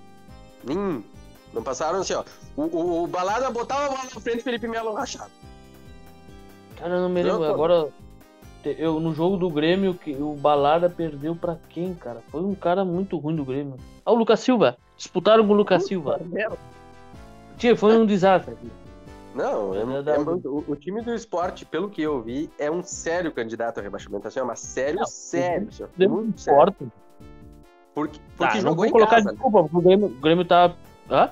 [0.64, 1.04] Nem.
[1.52, 2.22] Não passaram assim, ó.
[2.56, 5.30] O, o, o Balada botava a bola na frente, Felipe Melo rachava.
[6.80, 7.52] Cara, eu não me Não, lembro.
[7.54, 7.88] Agora,
[8.64, 12.22] eu, no jogo do Grêmio, que o Balada perdeu pra quem, cara?
[12.28, 13.76] Foi um cara muito ruim do Grêmio.
[14.04, 14.76] Ah, o Lucas Silva.
[14.96, 16.20] Disputaram com o Lucas Silva.
[17.56, 18.56] Tia, foi um desastre.
[19.34, 23.30] Não, é, É o, o time do esporte, pelo que eu vi, é um sério
[23.30, 24.26] candidato ao rebaixamento.
[24.26, 25.68] Assim, é uma sério, Não, sério.
[25.68, 26.58] assim, ó, Grêmio muito sério.
[26.58, 26.88] forte.
[27.94, 29.30] Porque, Tá, porque não jogou em colocar casa.
[29.30, 30.74] desculpa, porque o Grêmio, o Grêmio tá.
[31.08, 31.30] Hã?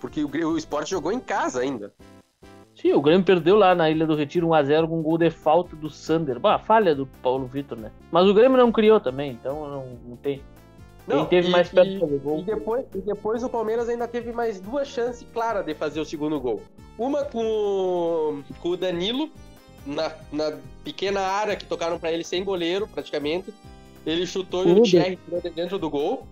[0.00, 1.92] Porque o, o esporte jogou em casa ainda.
[2.82, 5.76] Sim, o Grêmio perdeu lá na Ilha do Retiro 1x0 com um gol de falta
[5.76, 6.40] do Sander.
[6.40, 7.92] Bah, falha do Paulo Vitor, né?
[8.10, 10.42] Mas o Grêmio não criou também, então não, não tem.
[11.06, 12.40] Quem Não, teve e- mais perto e- de fazer gol.
[12.40, 16.04] E depois, e depois o Palmeiras ainda teve mais duas chances claras de fazer o
[16.04, 16.60] segundo gol.
[16.98, 19.30] Uma com, o- com o Danilo,
[19.86, 20.52] na, na
[20.84, 23.54] pequena área que tocaram pra ele sem goleiro, praticamente.
[24.04, 24.88] Ele chutou e o Tudo.
[24.88, 25.18] Thierry
[25.54, 26.26] dentro do gol.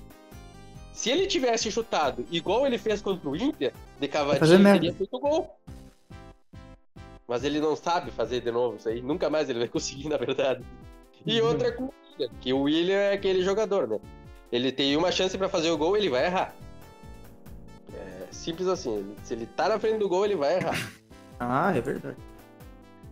[0.93, 5.19] Se ele tivesse chutado igual ele fez contra o Inter, de fazer cavadinha, teria feito
[5.19, 5.49] gol.
[7.31, 9.01] Mas ele não sabe fazer de novo isso aí.
[9.01, 10.65] Nunca mais ele vai conseguir, na verdade.
[11.25, 11.47] E Uhum.
[11.49, 14.01] outra com o William, que o William é aquele jogador, né?
[14.51, 16.53] Ele tem uma chance pra fazer o gol, ele vai errar.
[17.95, 19.15] É simples assim.
[19.23, 20.75] Se ele tá na frente do gol, ele vai errar.
[21.43, 22.19] Ah, é verdade.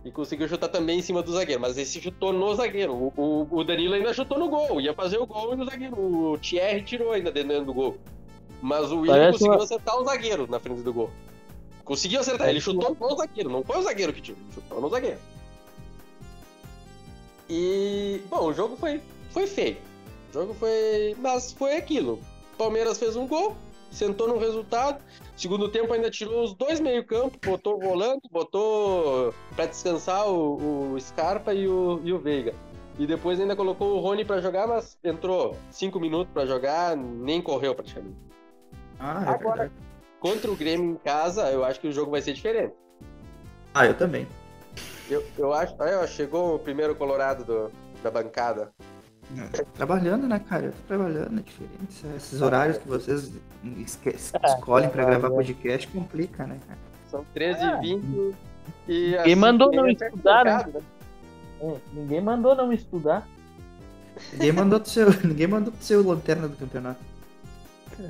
[0.05, 2.93] E conseguiu chutar também em cima do zagueiro, mas esse chutou no zagueiro.
[2.93, 5.97] O, o- o Danilo ainda chutou no gol, ia fazer o gol e o zagueiro.
[5.99, 7.97] O Thierry tirou ainda dentro do gol.
[8.61, 11.09] Mas o William Parece conseguiu uma- acertar o zagueiro na frente do gol.
[11.89, 14.89] Conseguiu acertar, ele chutou no zagueiro, não foi o zagueiro que tirou, ele chutou no
[14.89, 15.17] zagueiro.
[17.49, 19.77] E, bom, o jogo foi, foi feio.
[20.29, 21.15] O jogo foi.
[21.19, 22.19] Mas foi aquilo.
[22.59, 23.55] Palmeiras fez um gol,
[23.89, 25.01] sentou no resultado.
[25.35, 30.99] Segundo tempo ainda tirou os dois meio-campo, botou o volante, botou pra descansar o, o
[30.99, 32.53] Scarpa e o, e o Veiga.
[32.99, 37.41] E depois ainda colocou o Rony pra jogar, mas entrou cinco minutos pra jogar, nem
[37.41, 38.15] correu praticamente.
[38.99, 39.88] Ah, é Agora- verdade.
[40.19, 42.73] Contra o Grêmio em casa, eu acho que o jogo vai ser diferente.
[43.73, 44.27] Ah, eu também.
[45.09, 45.73] Eu, eu acho.
[45.81, 47.71] Aí, ó, chegou o primeiro Colorado do-
[48.03, 48.69] da bancada.
[49.75, 50.65] Trabalhando, né, cara?
[50.65, 52.05] Eu tô trabalhando, é diferente.
[52.17, 53.31] Esses horários que vocês
[53.77, 56.79] esque- escolhem pra gravar podcast complica, né, cara?
[57.09, 57.77] São 13 Ah.
[57.77, 58.35] e 20
[58.87, 60.57] e Quem mandou não é estudar, né?
[60.57, 60.83] complicado,
[61.61, 63.27] É, ninguém mandou não estudar.
[64.33, 66.99] Ninguém mandou do seu, ninguém mandou do seu lanterna do campeonato.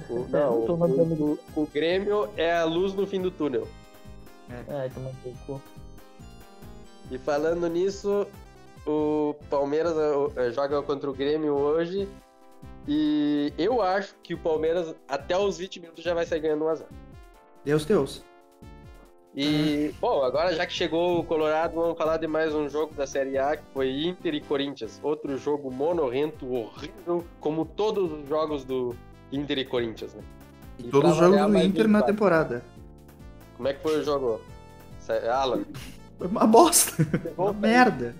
[0.09, 3.67] O, É, não, não o- o, o Grêmio é a luz no fim do túnel.
[4.67, 5.61] Ai, toma no cu.
[7.11, 8.27] E falando nisso,
[8.85, 9.93] o Palmeiras
[10.37, 12.07] eh, joga contra o Grêmio hoje.
[12.87, 16.85] E eu acho que o Palmeiras, até os 20 minutos, já vai sair ganhando 1x0.
[17.65, 18.23] Deus, Deus.
[19.35, 23.05] E, bom, agora já que chegou o Colorado, vamos falar de mais um jogo da
[23.05, 24.99] Série A, que foi Inter e Corinthians.
[25.03, 28.95] Outro jogo monorrento, horrível, como todos os jogos do
[29.31, 30.21] Inter e Corinthians, né?
[30.79, 32.63] E Todos os jogos do Inter um na temporada.
[33.57, 34.41] Como é que foi o jogo?
[35.31, 35.63] Alan?
[36.17, 36.93] Foi uma bosta.
[37.37, 38.15] Uma merda.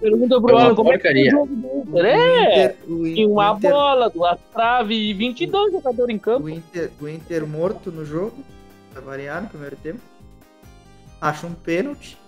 [0.00, 1.28] Pergunta pro uma Alan como é que foi porcaria.
[1.28, 1.94] o jogo do Inter.
[1.94, 6.46] O É, tinha uma Inter- bola, duas traves e 22 jogadores em campo.
[6.46, 8.36] O Inter, o Inter morto no jogo,
[8.92, 10.00] pra variar no primeiro tempo.
[11.20, 12.18] Acha um pênalti.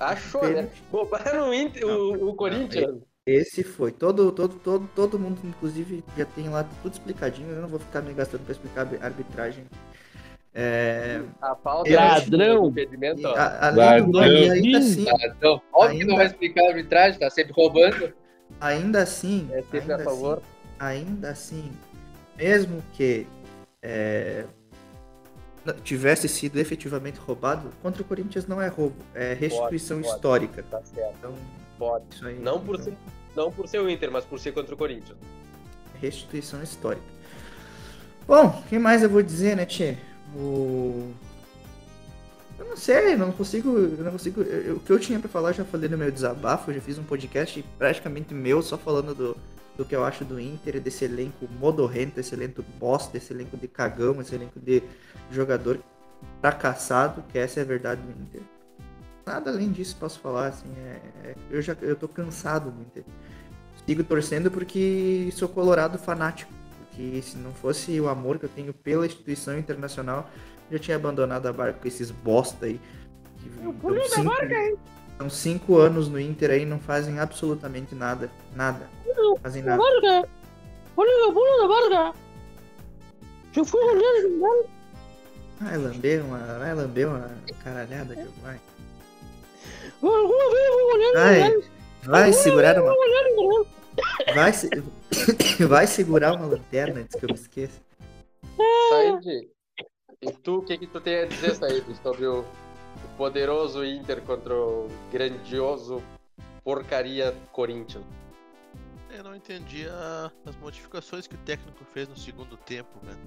[0.00, 0.48] Achou, né?
[0.48, 0.82] Pênalti.
[0.92, 2.96] Roubaram o, Inter, o, o Corinthians.
[3.28, 3.92] Esse foi.
[3.92, 7.50] Todo, todo, todo, todo mundo, inclusive, já tem lá tudo explicadinho.
[7.50, 9.64] Eu não vou ficar me gastando pra explicar a arbitragem.
[10.54, 12.62] É, A falta Ladrão.
[12.62, 13.34] do impedimento, ó.
[13.36, 17.20] a- além do nome, ainda assim, então, óbvio que Ainda- não vai explicar a arbitragem,
[17.20, 18.12] tá sempre roubando.
[18.60, 20.38] ainda assim, É sempre ainda a favor.
[20.38, 20.42] assim,
[20.80, 21.70] ainda assim,
[22.36, 23.26] mesmo que
[23.82, 24.46] é,
[25.84, 30.14] tivesse sido efetivamente roubado, contra o Corinthians não é roubo, é restituição pode.
[30.14, 30.64] histórica.
[30.70, 31.14] Tá certo.
[31.18, 31.34] Então,
[31.78, 32.04] Pode.
[32.12, 32.38] isso aí.
[32.40, 32.94] Não por, então, ser,
[33.38, 35.16] não por ser o Inter, mas por ser contra o Corinthians.
[36.00, 37.02] Restituição histórica.
[38.26, 39.96] Bom, o que mais eu vou dizer, né, Tchê?
[40.36, 41.12] O...
[42.58, 43.70] Eu não sei, não consigo.
[43.70, 44.42] Eu não consigo.
[44.42, 46.74] eu- eu- o que eu tinha pra falar, eu já falei no meu desabafo, eu
[46.74, 49.36] já fiz um podcast praticamente meu, só falando do,
[49.76, 53.68] do que eu acho do Inter, desse elenco modorrento, esse elenco bosta, esse elenco de
[53.68, 54.82] cagão, esse elenco de
[55.30, 55.78] jogador
[56.40, 58.42] fracassado, que essa é a verdade do Inter.
[59.28, 63.04] Nada além disso posso falar, assim, é, é- eu já eu tô cansado do Inter.
[63.86, 68.72] Sigo torcendo porque sou colorado fanático, porque se não fosse o amor que eu tenho
[68.72, 70.30] pela instituição internacional,
[70.70, 72.80] eu já tinha abandonado a barca com esses bosta aí.
[73.36, 74.32] Que estão cinco,
[75.12, 78.30] estão cinco anos no Inter aí e não fazem absolutamente nada.
[78.56, 78.88] Nada.
[79.14, 79.76] Não fazem nada.
[79.82, 80.26] Varga!
[80.96, 82.18] Olha a bola da Varga!
[83.52, 84.66] Já fui olhando,
[85.60, 87.30] Vai lamber uma, vai lamber uma
[87.62, 88.58] caralhada de vai.
[91.14, 91.62] Vai,
[92.04, 92.94] vai segurar uma,
[94.34, 94.70] vai, se-
[95.66, 97.80] vai segurar uma lanterna antes que eu me esqueça.
[98.90, 99.48] Said,
[100.22, 104.20] e tu, o que, que tu tem a dizer, Said, sobre o, o poderoso Inter
[104.22, 106.02] contra o grandioso
[106.64, 108.04] porcaria Corinthians?
[109.10, 113.18] Eu não entendi a- as modificações que o técnico fez no segundo tempo, velho.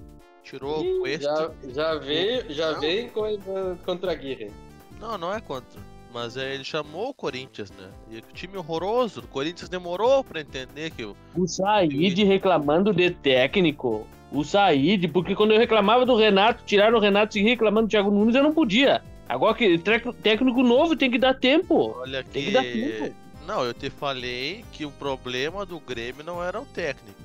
[0.42, 1.54] Tirou Ih, o Cuesta.
[1.64, 2.80] Já, já vem, já Não.
[2.80, 4.50] vem coisa contra a Guerra.
[4.98, 5.80] Não, não é contra.
[6.12, 7.88] Mas é, ele chamou o Corinthians, né?
[8.10, 9.20] E o time horroroso.
[9.20, 11.16] O Corinthians demorou pra entender que o.
[11.34, 14.06] O Said reclamando de técnico.
[14.30, 18.10] O Said, porque quando eu reclamava do Renato, tiraram o Renato e reclamando do Thiago
[18.10, 19.02] Nunes, eu não podia.
[19.28, 19.78] Agora que
[20.22, 21.96] técnico novo tem que dar tempo.
[21.98, 22.48] Olha Tem que.
[22.48, 23.14] que dar tempo.
[23.46, 27.20] Não, eu te falei que o problema do Grêmio não era o técnico.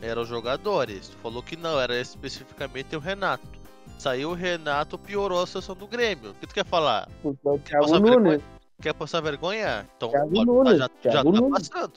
[0.00, 1.08] Era os jogadores.
[1.08, 3.61] Tu falou que não, era especificamente o Renato.
[4.02, 6.32] Saiu o Renato, piorou a situação do Grêmio.
[6.32, 7.08] O que tu quer falar?
[7.22, 8.14] O Quer Thiago passar Nunes.
[8.16, 8.40] vergonha?
[8.82, 9.88] Quer passar vergonha?
[9.96, 11.68] Então Thiago pode- Nunes, já, já tá Nunes.
[11.68, 11.92] passando.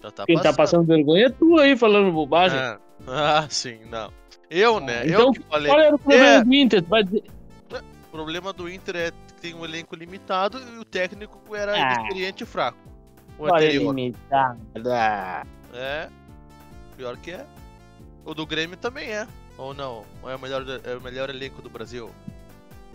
[0.00, 0.56] Já tá Quem tá passando.
[0.56, 2.56] passando vergonha é tu aí falando bobagem.
[2.60, 4.12] Ah, ah, sim, não.
[4.48, 5.04] Eu, né?
[5.04, 5.68] Então, eu que falei.
[5.68, 6.44] Qual era o problema É.
[6.44, 6.82] do Inter?
[6.82, 7.24] Tu vai dizer,
[7.72, 11.78] O problema do Inter é que tem um elenco limitado e o técnico era Ah.
[11.94, 12.78] inexperiente e fraco.
[13.36, 13.92] O anterior.
[13.94, 15.44] limitada.
[15.74, 16.08] É.
[16.96, 17.44] Pior que é.
[18.24, 19.26] O do Grêmio também é.
[19.58, 20.04] Ou não?
[20.22, 22.10] Ou é o melhor, é o melhor elenco do Brasil?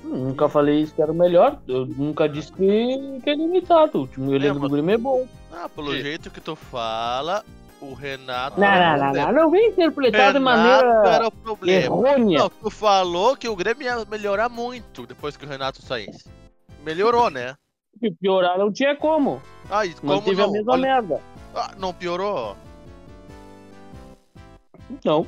[0.03, 1.59] Nunca falei isso que era o melhor.
[1.67, 4.01] Eu nunca disse que, que é limitado.
[4.01, 5.27] O time o elenco mas- do Grêmio é bom.
[5.51, 6.01] Ah, pelo Sim.
[6.01, 7.43] jeito que tu fala,
[7.81, 8.59] o Renato.
[8.59, 9.31] Não, não, não, não.
[9.33, 11.83] Não vem interpretar de maneira era o problema.
[11.85, 12.39] errônea.
[12.39, 16.27] Não, tu falou que o Grêmio ia melhorar muito depois que o Renato saísse.
[16.83, 17.55] Melhorou, né?
[17.99, 19.41] Se piorar, não tinha como.
[19.69, 20.49] Ah, e como Manteve não?
[20.49, 21.21] a mesma Olha- merda.
[21.55, 22.57] Ah, não piorou?
[25.05, 25.25] Não.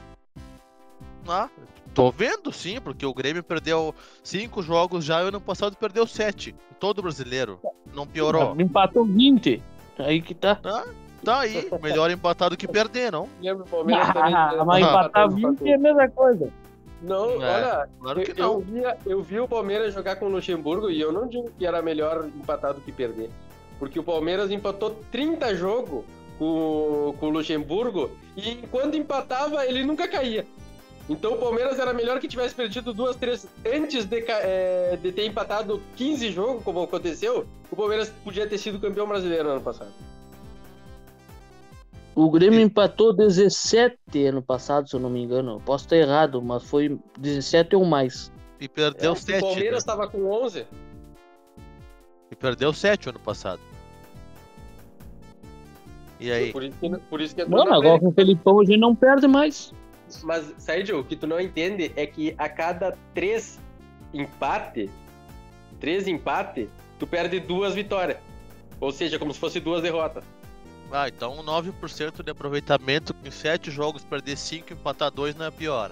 [1.28, 1.50] Ah,
[1.94, 6.56] tô vendo sim, porque o Grêmio perdeu cinco jogos já e ano passado perdeu sete.
[6.80, 7.60] Todo brasileiro.
[7.94, 8.56] Não piorou.
[8.60, 9.62] Empatou 20.
[10.00, 10.60] Aí que tá.
[11.24, 13.28] Tá aí, melhor empatado que perder, não?
[13.42, 14.34] Lembra o Palmeiras também?
[14.34, 15.52] Ah, mas Ah, empatar empatou.
[15.54, 16.54] 20 é a mesma coisa.
[17.02, 18.60] Não, É, olha, Claro que eu, eu, não.
[18.60, 21.82] via, eu vi o Palmeiras jogar com o Luxemburgo e eu não digo que era
[21.82, 23.30] melhor empatar do que perder.
[23.80, 26.04] Porque o Palmeiras empatou 30 jogos
[26.40, 30.46] com, com o Luxemburgo e quando empatava ele nunca caía.
[31.08, 35.26] Então o Palmeiras era melhor que tivesse perdido duas, três antes de, é, de ter
[35.26, 37.46] empatado 15 jogos, como aconteceu.
[37.70, 39.92] O Palmeiras podia ter sido campeão brasileiro no ano passado.
[42.16, 45.54] O Grêmio empatou 17 ano passado, se eu não me engano.
[45.54, 48.32] Eu Posso estar errado, mas foi 17 ou mais.
[48.60, 49.42] E perdeu É, o sete.
[49.42, 49.78] Palmeiras né?
[49.78, 50.66] estava com 11.
[52.32, 53.60] E perdeu sete ano passado.
[56.20, 56.52] E aí?
[56.54, 58.96] Por isso que, por isso que é Mano, agora com o Felipão a gente não
[58.96, 59.74] perde mais.
[60.24, 63.60] Mas, Said, o que tu não entende é que a cada três
[64.14, 64.90] empate,
[65.80, 68.18] três empate, tu perde duas vitórias.
[68.80, 70.24] Ou seja, como se fosse duas derrotas.
[70.92, 75.52] Ah, então 9% de aproveitamento em sete jogos, perder cinco e empatar dois não é
[75.52, 75.92] pior.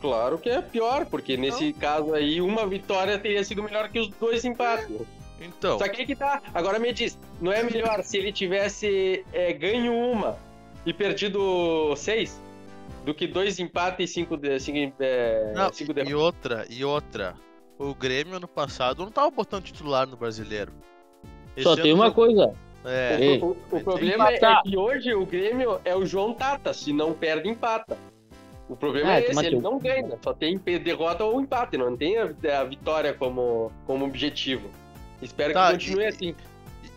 [0.00, 4.08] Claro que é pior, porque nesse caso aí, uma vitória teria sido melhor que os
[4.08, 4.96] dois empates.
[5.40, 6.40] Então, Só que aí que tá.
[6.54, 10.38] Agora me diz, não é melhor se ele tivesse é, ganho uma
[10.90, 12.40] e perdido seis?
[13.04, 16.20] Do que dois empates e cinco, de, cinco, é, não, cinco e derrotas?
[16.20, 17.34] outra, e outra.
[17.78, 20.72] O Grêmio ano passado não tava botando titular no brasileiro.
[21.60, 22.52] Só Esse tem ano uma coisa.
[22.84, 24.62] É, O, o- o tem problema é, empatar.
[24.62, 27.96] que hoje o Grêmio é o João Tata, se não perde, empata.
[28.68, 31.96] O problema Ah, é esse, toma ele não ganha, só tem derrota ou empate, não
[31.96, 32.24] tem a,
[32.60, 34.68] a vitória como, como objetivo.
[35.22, 36.34] Espero Tá, que continue e- assim.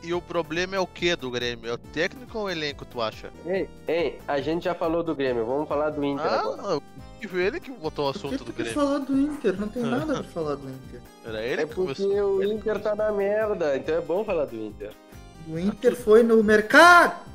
[0.04, 1.70] E, o problema é o que do Grêmio?
[1.70, 3.30] É o técnico ou o elenco, tu acha?
[3.46, 6.78] Ei, ei, a gente já falou do Grêmio, vamos falar do Inter agora.
[6.78, 8.74] Ah, foi ele que botou o Por que assunto tu do quer Grêmio.
[8.82, 9.60] falar do Inter?
[9.60, 11.02] Não tem nada pra falar do Inter.
[11.26, 12.38] Era ele É que porque começou.
[12.38, 14.92] o Inter tá na merda, então é bom falar do Inter.
[15.48, 17.31] O Inter foi no mercado!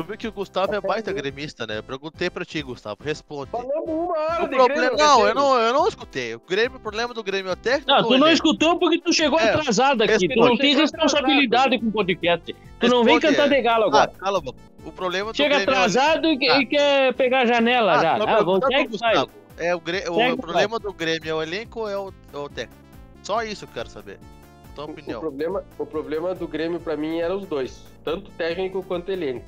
[0.00, 1.76] Tu viu que o Gustavo é baita gremista, né?
[1.78, 2.96] Eu perguntei pra ti, Gustavo.
[3.04, 3.50] Responde.
[3.50, 4.80] Falamos uma hora O de problema.
[4.86, 6.34] Grêmio, Não, eu não, eu não escutei.
[6.34, 7.90] O, Grêmio, o problema do Grêmio é o técnico.
[7.90, 8.34] Não, tu não ele?
[8.34, 10.14] escutou porque tu chegou É, atrasado aqui.
[10.16, 10.48] Tu responde.
[10.48, 12.56] não tem responsabilidade com o podcast.
[12.80, 13.56] Tu não vem Responde, cantar é.
[13.58, 14.08] de galo Ah, agora.
[14.18, 14.58] cala a boca.
[14.86, 16.58] O problema do Chega Grêmio é o- atrasado e, que- Ah.
[16.62, 18.14] e quer pegar a janela já.
[18.14, 18.86] Ah, pra segue, vai.
[18.86, 19.30] Gustavo.
[19.58, 22.36] É, o, Grê- o Segue, problema do Grêmio é o elenco ou é o, é
[22.38, 22.80] o técnico?
[23.22, 24.18] Só isso que eu quero saber.
[24.74, 25.20] Tua O opinião.
[25.20, 29.44] problema, o problema do Grêmio pra mim era os dois, tanto técnico quanto elenco.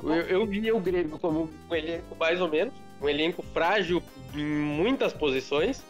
[0.00, 4.02] Tá Eu, eu via o Grêmio como um elenco mais ou menos, um elenco frágil
[4.34, 5.82] em muitas posições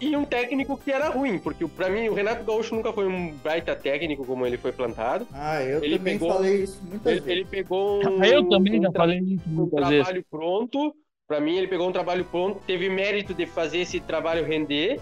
[0.00, 3.32] e um técnico que era ruim, porque pra mim o Renato Gaúcho nunca foi um
[3.32, 5.26] baita técnico como ele foi plantado.
[5.32, 7.30] Ah, eu Ele também pegou- falei isso muitas Ele, vezes.
[7.40, 10.04] ele pegou um, Eu também um já falei isso um muitas vezes.
[10.04, 10.94] trabalho pronto.
[11.26, 15.00] Pra mim, ele pegou um trabalho pronto, teve mérito de fazer esse trabalho render,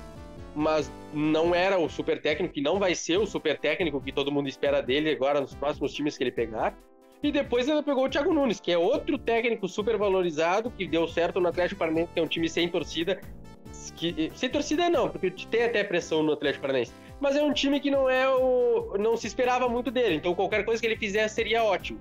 [0.55, 4.33] mas não era o super técnico, e não vai ser o super técnico que todo
[4.33, 6.75] mundo espera dele agora nos próximos times que ele pegar.
[7.25, 11.09] E depois ele pegou o Thiago Nunes, que é outro técnico super valorizado, que deu
[11.09, 13.19] certo no Atlético Paranaense, que é um time sem torcida.
[13.97, 16.93] Que, sem torcida não, porque tem até pressão no Atlético Paranaense.
[17.19, 18.99] Mas é um time que não é o.
[18.99, 20.17] não se esperava muito dele.
[20.17, 21.99] Então qualquer coisa que ele fizesse seria ótimo.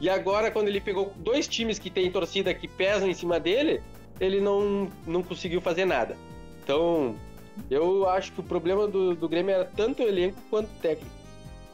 [0.00, 3.82] E agora, quando ele pegou dois times que tem torcida que pesam em cima dele,
[4.20, 6.16] ele não, não conseguiu fazer nada.
[6.62, 7.16] Então,
[7.68, 11.15] eu acho que o problema do, do Grêmio era tanto o elenco quanto o técnico.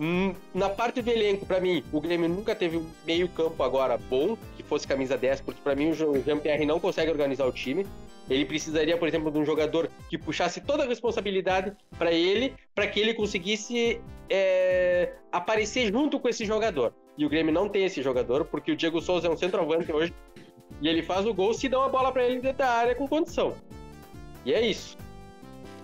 [0.01, 4.37] Hum, Na parte do elenco, pra mim, o Grêmio nunca teve um meio-campo agora bom,
[4.57, 7.53] que fosse camisa 10, porque pra mim o Jean- o Jean-Pierre não consegue organizar o
[7.53, 7.87] time.
[8.31, 12.87] Ele precisaria, por exemplo, de um jogador que puxasse toda a responsabilidade pra ele, pra
[12.87, 14.01] que ele conseguisse
[14.31, 16.95] é, aparecer junto com esse jogador.
[17.19, 20.15] E o Grêmio não tem esse jogador, porque o Diego Souza é um centroavante hoje,
[20.81, 23.07] e ele faz o gol se dá uma bola pra ele dentro da área com
[23.07, 23.55] condição.
[24.47, 24.97] E é isso.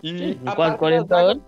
[0.03, 1.43] E a quase parte da 40 zaga- anos.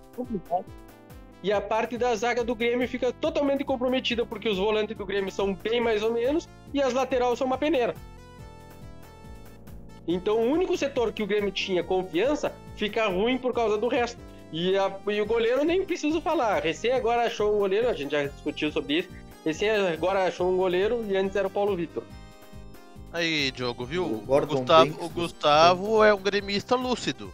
[1.42, 5.30] E a parte da zaga do Grêmio fica totalmente comprometida porque os volantes do Grêmio
[5.32, 7.94] são bem mais ou menos e as laterais são uma peneira.
[10.06, 14.18] Então o único setor que o Grêmio tinha confiança fica ruim por causa do resto.
[14.52, 16.60] E, a- e o goleiro nem preciso falar.
[16.62, 19.08] Recém agora achou um goleiro, a gente já discutiu sobre isso.
[19.44, 22.02] Recém agora achou um goleiro e antes era o Paulo Vitor.
[23.12, 24.04] Aí, Diogo, viu?
[24.04, 25.06] O Gustavo, Banks.
[25.06, 27.32] o Gustavo é um gremista lúcido.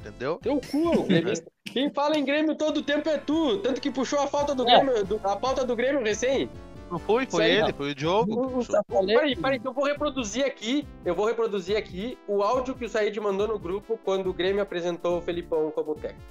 [0.00, 0.38] Entendeu?
[0.42, 1.50] Teu cu, gremista.
[1.66, 3.58] Quem fala em Grêmio todo tempo é tu.
[3.58, 4.80] Tanto que puxou a falta do É.
[4.82, 6.48] Grêmio, do- a pauta do Grêmio recém.
[6.90, 7.24] Não foi?
[7.26, 7.74] Foi aí, ele, não.
[7.74, 8.62] foi o Diogo.
[8.88, 9.14] Falei.
[9.14, 10.84] Peraí, peraí, eu vou reproduzir aqui.
[11.04, 14.60] Eu vou reproduzir aqui o áudio que o Said mandou no grupo quando o Grêmio
[14.62, 16.24] apresentou o Felipão como técnico.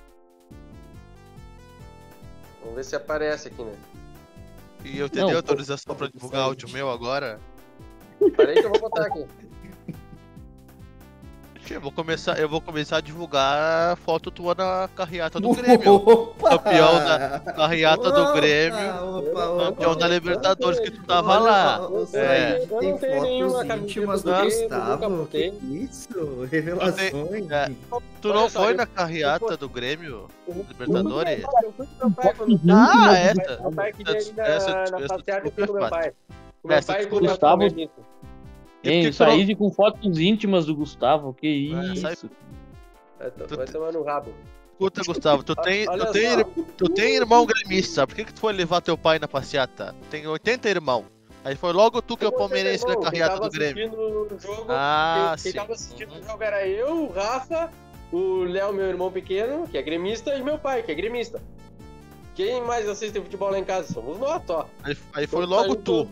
[2.61, 3.73] Vamos ver se aparece aqui, né?
[4.83, 7.39] E eu te Não, dei pô, autorização pra divulgar áudio meu agora.
[8.35, 9.25] Peraí que eu vou botar aqui.
[11.71, 15.95] Eu vou começar, eu vou começar a divulgar foto tua na carreata do Grêmio.
[15.95, 16.49] Opa!
[16.49, 18.77] Campeão da carreata do Grêmio.
[18.79, 20.15] Opa, opa, Campeão da opa.
[20.15, 21.79] Libertadores que tu tava lá.
[22.13, 22.63] É.
[22.63, 25.27] Eu tem não tenho nenhuma íntimas do Gustavo.
[25.27, 26.47] Que isso?
[26.51, 27.51] Revelações.
[27.51, 27.71] É.
[28.21, 30.27] Tu não foi na carreata do Grêmio?
[30.47, 31.43] Libertadores?
[31.63, 33.59] Eu fui com meu pai quando Ah, essa.
[33.61, 34.13] Meu pai ir na,
[35.51, 36.13] com é meu pai.
[36.63, 37.07] O meu Essa pai.
[38.83, 41.33] E Hein, que que tu com fotos íntimas do Gustavo.
[41.33, 42.29] Que É, sai- isso.
[43.19, 44.33] Vai to- Vai tomar no rabo.
[44.71, 46.43] Escuta, Gustavo, tu tem, tu, tem, só.
[46.77, 49.93] tu tem irmão gremista, por que, que tu foi levar teu pai na passeata?
[50.09, 51.05] Tem 80 irmãos.
[51.43, 53.49] Aí foi logo tu que é o Eu vou ter palmeirense na carreata quem tava
[53.49, 53.85] do Grêmio.
[53.87, 55.57] assistindo o jogo, Ah, quem, quem sim.
[55.57, 56.19] tava assistindo Uhum.
[56.19, 57.71] o jogo era eu, o Rafa,
[58.11, 61.41] o Léo, meu irmão pequeno, que é gremista, e meu pai, que é gremista.
[62.39, 63.91] Quem mais assiste futebol lá em casa?
[63.91, 64.65] Somos nós, ó.
[64.81, 66.07] Aí, aí foi Eu logo tu.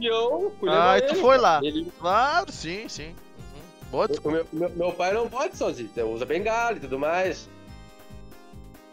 [0.59, 1.61] fui Ah, e tu foi lá.
[1.63, 3.15] Ele, Claro, sim, sim.
[3.37, 3.89] Uhum.
[3.91, 7.47] Boa meu, meu, meu pai não pode sozinho, ele usa bengala e tudo mais.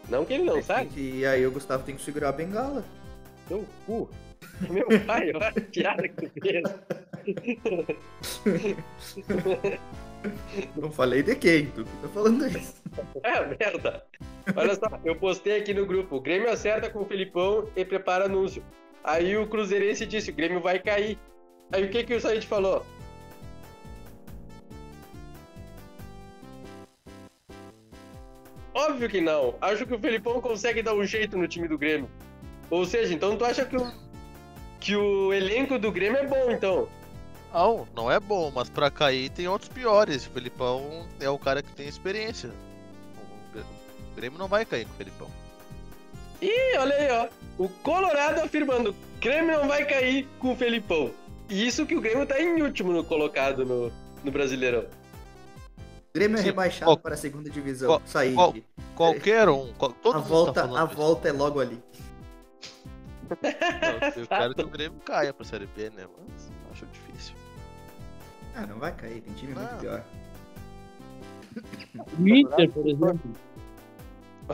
[0.07, 2.85] Não que ele não sabe, E aí o Gustavo tem que segurar a bengala.
[3.49, 4.09] teu cu.
[4.69, 6.63] Meu pai, olha a piada que tu fez.
[10.75, 12.75] Não falei de quem, tu que tá falando isso.
[13.23, 14.03] É, merda.
[14.55, 16.17] Olha só, eu postei aqui no grupo.
[16.17, 18.63] O Grêmio acerta com o Felipão e prepara anúncio.
[19.03, 21.17] Aí o Cruzeirense disse, o Grêmio vai cair.
[21.71, 22.85] Aí o que que o Said falou?
[28.73, 29.55] Óbvio que não.
[29.61, 32.09] Acho que o Felipão consegue dar um jeito no time do Grêmio.
[32.69, 33.91] Ou seja, então tu acha que o,
[34.79, 36.87] que o elenco do Grêmio é bom, então?
[37.55, 40.27] Não, não é bom, mas pra cair tem outros piores.
[40.27, 42.51] O Felipão é o cara que tem experiência.
[43.55, 45.27] O Grêmio não vai cair com o Felipão.
[46.41, 47.63] Ih, olha aí, ó.
[47.63, 51.11] O Colorado afirmando, Grêmio não vai cair com o Felipão.
[51.49, 53.89] E isso que o Grêmio tá em último no colocado no,
[54.23, 54.81] no Brasileirão.
[54.83, 57.87] O Grêmio é rebaixado Qual- para a segunda divisão.
[57.87, 58.01] qual-
[58.35, 58.53] qual-
[58.95, 61.81] Qualquer um, qual- todo a mundo volta, tá a volta é logo ali.
[63.29, 66.05] Não, eu quero que o Grêmio caia pra Série B, né?
[66.17, 66.51] Mas.
[68.55, 69.79] Ah, não vai cair, tem time muito Não.
[69.79, 70.03] pior.
[72.19, 73.19] O Inter, por exemplo.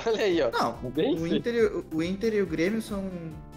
[0.06, 0.50] Olha aí, ó.
[0.52, 3.10] Não, o Inter, e o- o Inter e o Grêmio são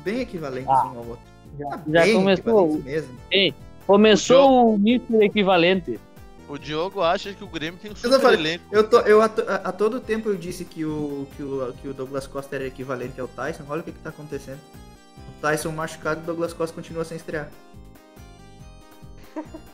[0.03, 1.25] bem equivalentes Ah, um ao outro.
[1.59, 2.79] já, Ah, já bem começou.
[2.83, 3.15] mesmo.
[3.87, 6.01] Começou o Mister equivalente.
[6.49, 8.65] O Diogo acha que o Grêmio tem um Eu super falei- elenco.
[8.73, 11.95] Eu, tô, eu a- a todo tempo eu disse que o, que, o, que o
[11.95, 13.65] Douglas Costa era equivalente ao Tyson.
[13.69, 14.61] Olha o que, que tá acontecendo.
[15.29, 17.49] O Tyson machucado, o Douglas Costa continua sem estrear.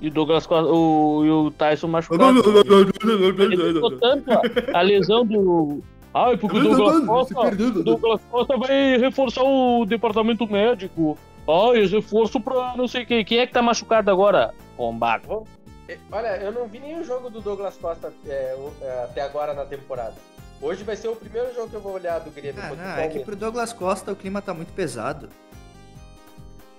[0.00, 2.40] E o Douglas Costa, o, e o Tyson machucado.
[2.40, 5.80] Ele tanto a, a lesão do.
[6.14, 7.40] Ai, porque o Douglas Costa.
[7.40, 11.18] O Douglas Costa vai reforçar o departamento médico.
[11.46, 13.24] Ai, esse reforço pra não sei quem.
[13.24, 14.54] Quem é que tá machucado agora?
[14.76, 15.44] Bombado.
[15.86, 19.66] É, Olha, eu não vi nenhum jogo do Douglas Costa é, é, até agora na
[19.66, 20.14] temporada.
[20.62, 22.62] Hoje vai ser o primeiro jogo que eu vou olhar do Grêmio.
[22.62, 25.28] Ah, não, é que pro Douglas Costa o clima tá muito pesado.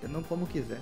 [0.02, 0.80] Eu não como quiser.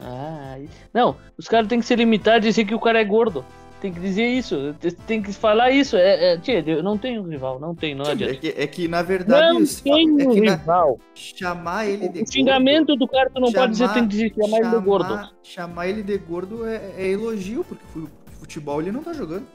[0.00, 0.68] Ai.
[0.92, 3.44] Não, os caras têm que se limitar a dizer que o cara é gordo.
[3.80, 4.74] Tem que dizer isso.
[5.06, 5.96] Tem que falar isso.
[5.96, 8.34] É, é, tia, eu não tenho rival, não tem, não É adianta.
[8.36, 10.98] que, é que na verdade Não isso- tem é que na- rival.
[11.14, 14.32] chamar ele de O xingamento do cara tu não pode dizer, chamar- tem que dizer
[14.34, 15.08] chamar ele de gordo.
[15.08, 18.08] chamar- Chamar ele de gordo é, é elogio, porque fu-
[18.40, 19.46] futebol ele não tá jogando.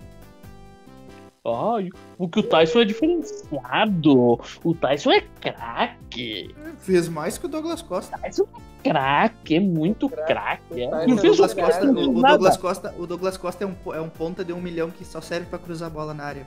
[1.44, 1.90] Ai,
[2.20, 4.40] porque o Tyson é diferenciado.
[4.64, 6.54] O Tyson é craque.
[6.78, 8.16] Fez mais que o Douglas Costa.
[8.20, 8.44] Tyson
[8.84, 10.82] é craque, é muito craque.
[10.82, 10.88] É.
[10.88, 12.22] Tyson Não O Douglas, o Costa, o, o.
[12.22, 15.20] Douglas Costa, o Douglas Costa é um, é um ponta de um milhão que só
[15.20, 16.46] serve pra cruzar a bola na área.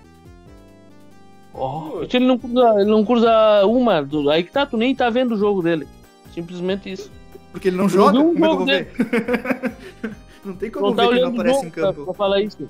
[1.53, 5.11] Oh, se ele não cruza, ele não cruza uma, aí que tá, tu nem tá
[5.11, 5.89] vendo o jogo dele.
[6.33, 7.11] Simplesmente isso.
[7.51, 8.93] Porque ele não joga, um como é ver?
[10.45, 12.05] não tem como Não tá ver que ele não o aparece em pra, campo.
[12.05, 12.69] pra falar isso.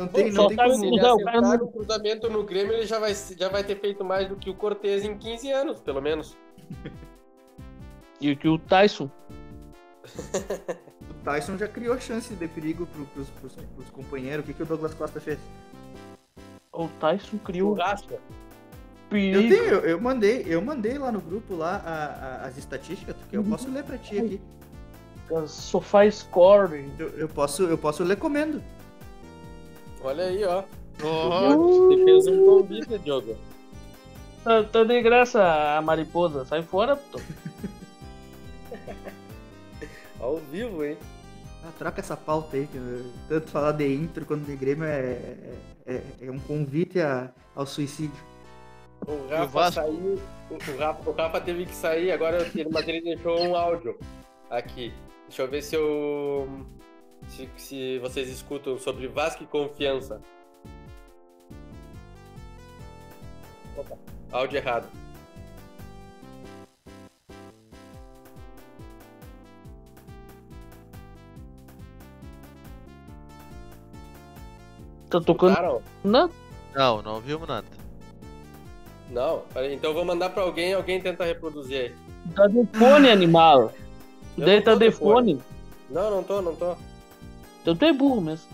[0.00, 0.80] Não tem, só não tem sabe como.
[0.80, 3.48] Se ele cruzar, o cara acertar não- no cruzamento no Grêmio, ele já vai, já
[3.48, 6.36] vai ter feito mais do que o Cortez em 15 anos, pelo menos.
[8.20, 9.10] E o que o Tyson.
[11.10, 14.42] O Tyson já criou chance de perigo pro, pros, pros, pros companheiros.
[14.42, 15.38] O que, que o Douglas Costa fez?
[16.72, 18.14] O Tyson criou Churrasco.
[18.14, 18.20] Eu
[19.10, 19.48] perigo.
[19.48, 23.36] tenho, eu, eu mandei, eu mandei lá no grupo lá a- a- as estatísticas, que
[23.36, 24.40] eu posso ler pra ti aqui.
[25.46, 26.90] Sofá score.
[26.98, 28.62] Eu, eu posso, eu posso ler comendo.
[30.02, 30.62] Olha aí, ó.
[31.02, 33.36] Oh, Você fez um convite, Diogo.
[34.44, 35.42] Tá, tá de graça
[35.76, 36.44] a mariposa.
[36.44, 37.20] Sai fora, pô.
[40.20, 40.96] Ao vivo, hein?
[41.64, 42.78] Ah, troca essa pauta aí, que
[43.28, 45.18] tanto falar de Inter quanto de Grêmio é,
[45.86, 48.22] é, é um convite a- ao suicídio.
[49.06, 50.18] O Rafa saiu.
[50.50, 53.98] O o Rafa, o Rafa teve que sair, agora ele- mas ele deixou um áudio
[54.50, 54.92] aqui.
[55.28, 56.48] Deixa eu ver se eu.
[57.28, 60.20] Se, se vocês escutam sobre Vasco e confiança.
[63.76, 63.96] Opa,
[64.32, 64.88] áudio errado.
[75.08, 75.50] Tá tocando.
[75.52, 75.82] Escutaram?
[76.04, 76.30] Não,
[76.74, 77.66] não, não ouvimos nada.
[79.10, 79.42] Não?
[79.52, 81.94] Peraí, Então eu vou mandar pra alguém alguém tenta reproduzir aí.
[82.34, 83.72] tá de fone, animal.
[84.38, 85.34] Eu Daí não tá de de fone.
[85.34, 85.42] fone.
[85.90, 86.76] Não, não tô, não tô.
[87.60, 88.48] Então tu é burro mesmo.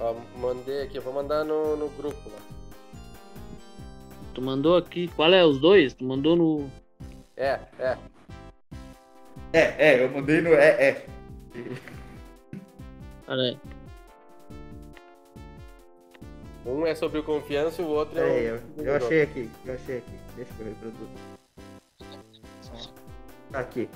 [0.00, 2.38] Ó, mandei aqui, eu vou mandar no, no grupo lá.
[4.34, 5.08] Tu mandou aqui.
[5.14, 5.44] Qual é?
[5.44, 5.94] Os dois?
[5.94, 6.70] Tu mandou no.
[7.36, 7.96] É, é.
[9.52, 10.50] É, é, eu mandei no.
[10.50, 11.06] É, é.
[13.28, 13.58] Aí.
[16.66, 19.74] Um é sobre o confiança e o outro é, É, eu, eu achei aqui, eu
[19.74, 20.18] achei aqui.
[20.34, 21.08] Deixa eu reproduzir.
[23.52, 23.88] Tá aqui.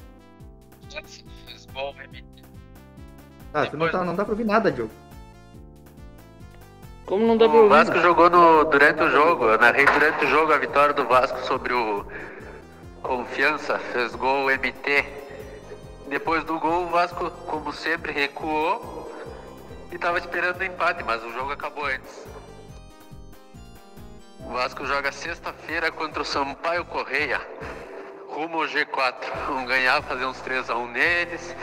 [3.55, 4.91] Ah, não, tá, não dá pra ouvir nada, Diogo.
[7.07, 7.71] Como não dá pra O ouvir?
[7.71, 11.39] Vasco jogou no- durante o jogo, eu narrei durante o jogo a vitória do Vasco
[11.47, 12.05] sobre o
[13.03, 15.05] Confiança, fez gol MT.
[16.09, 19.11] Depois do gol, o Vasco, como sempre, recuou
[19.91, 22.27] e estava esperando o empate, mas o jogo acabou antes.
[24.41, 27.41] O Vasco joga sexta-feira contra o Sampaio Correia,
[28.29, 29.15] rumo ao G4.
[29.47, 31.55] Vamos ganhar, fazer uns 3x1 neles.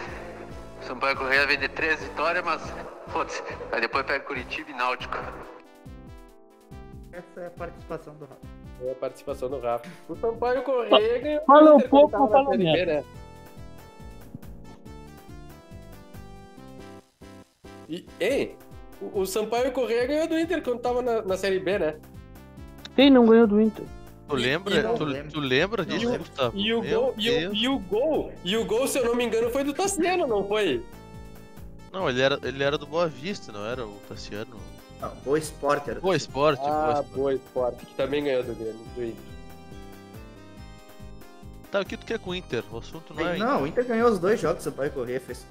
[0.88, 2.62] Sampaio Correia vem de 3 vitórias, mas
[3.08, 3.42] foda-se.
[3.72, 5.18] Aí depois pega Curitiba e Náutico.
[7.12, 8.42] Essa é a participação do Rafa.
[8.84, 9.90] É a participação do Rafa.
[10.10, 11.46] O Sampaio Correia ganhou.
[11.46, 12.94] Fala um pouco, na fala Série B, merda.
[12.94, 13.04] né?
[17.88, 18.56] E, ei,
[19.02, 21.96] o, o Sampaio Correia ganhou do Inter quando tava na, na Série B, né?
[22.96, 23.86] Quem não ganhou do Inter?
[24.28, 26.18] Tu lembra, e não tu, tu lembra disso.
[26.18, 26.58] Gustavo?
[26.58, 29.24] E o, gol, e, o, e o gol, e o gol, se eu não me
[29.24, 30.84] engano, foi do Tassiano, não foi?
[31.94, 34.58] Não, ele era, ele era do Boa Vista, não era o Tassiano?
[35.00, 36.00] Não, boa esporte era.
[36.00, 39.24] Boa Esporte, Ah, boa esporte, que também ganhou do Grêmio, do Inter.
[41.70, 42.64] Tá, o que tu quer com o Inter?
[42.72, 43.38] O assunto não é.
[43.38, 45.46] Não, o Inter ganhou os dois jogos, você pode correr, fez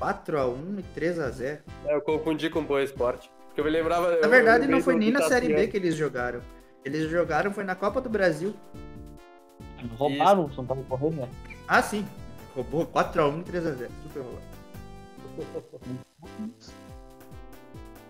[0.00, 1.58] 4x1 e 3x0.
[1.86, 3.30] É, Eu confundi com Boa Esporte.
[3.46, 4.18] Porque eu me lembrava.
[4.20, 6.40] Na verdade, não foi nem na Série B que eles jogaram.
[6.88, 8.54] Eles jogaram, foi na Copa do Brasil.
[9.98, 11.28] Roubaram o São Paulo correndo, né?
[11.68, 12.06] Ah, sim.
[12.56, 13.88] Roubou 4x1 e 3x0.
[14.04, 14.42] Super roubado.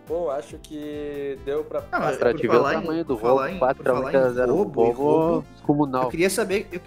[0.07, 1.83] Bom, acho que deu pra.
[1.91, 3.95] Ah, mas Pra te ver o falar em- tamanho do roubo, em- 4 por a
[3.97, 6.09] falar 1 a em 0 roubo roubo roubo, Eu descomunal.
[6.09, 6.81] queria saber, eu,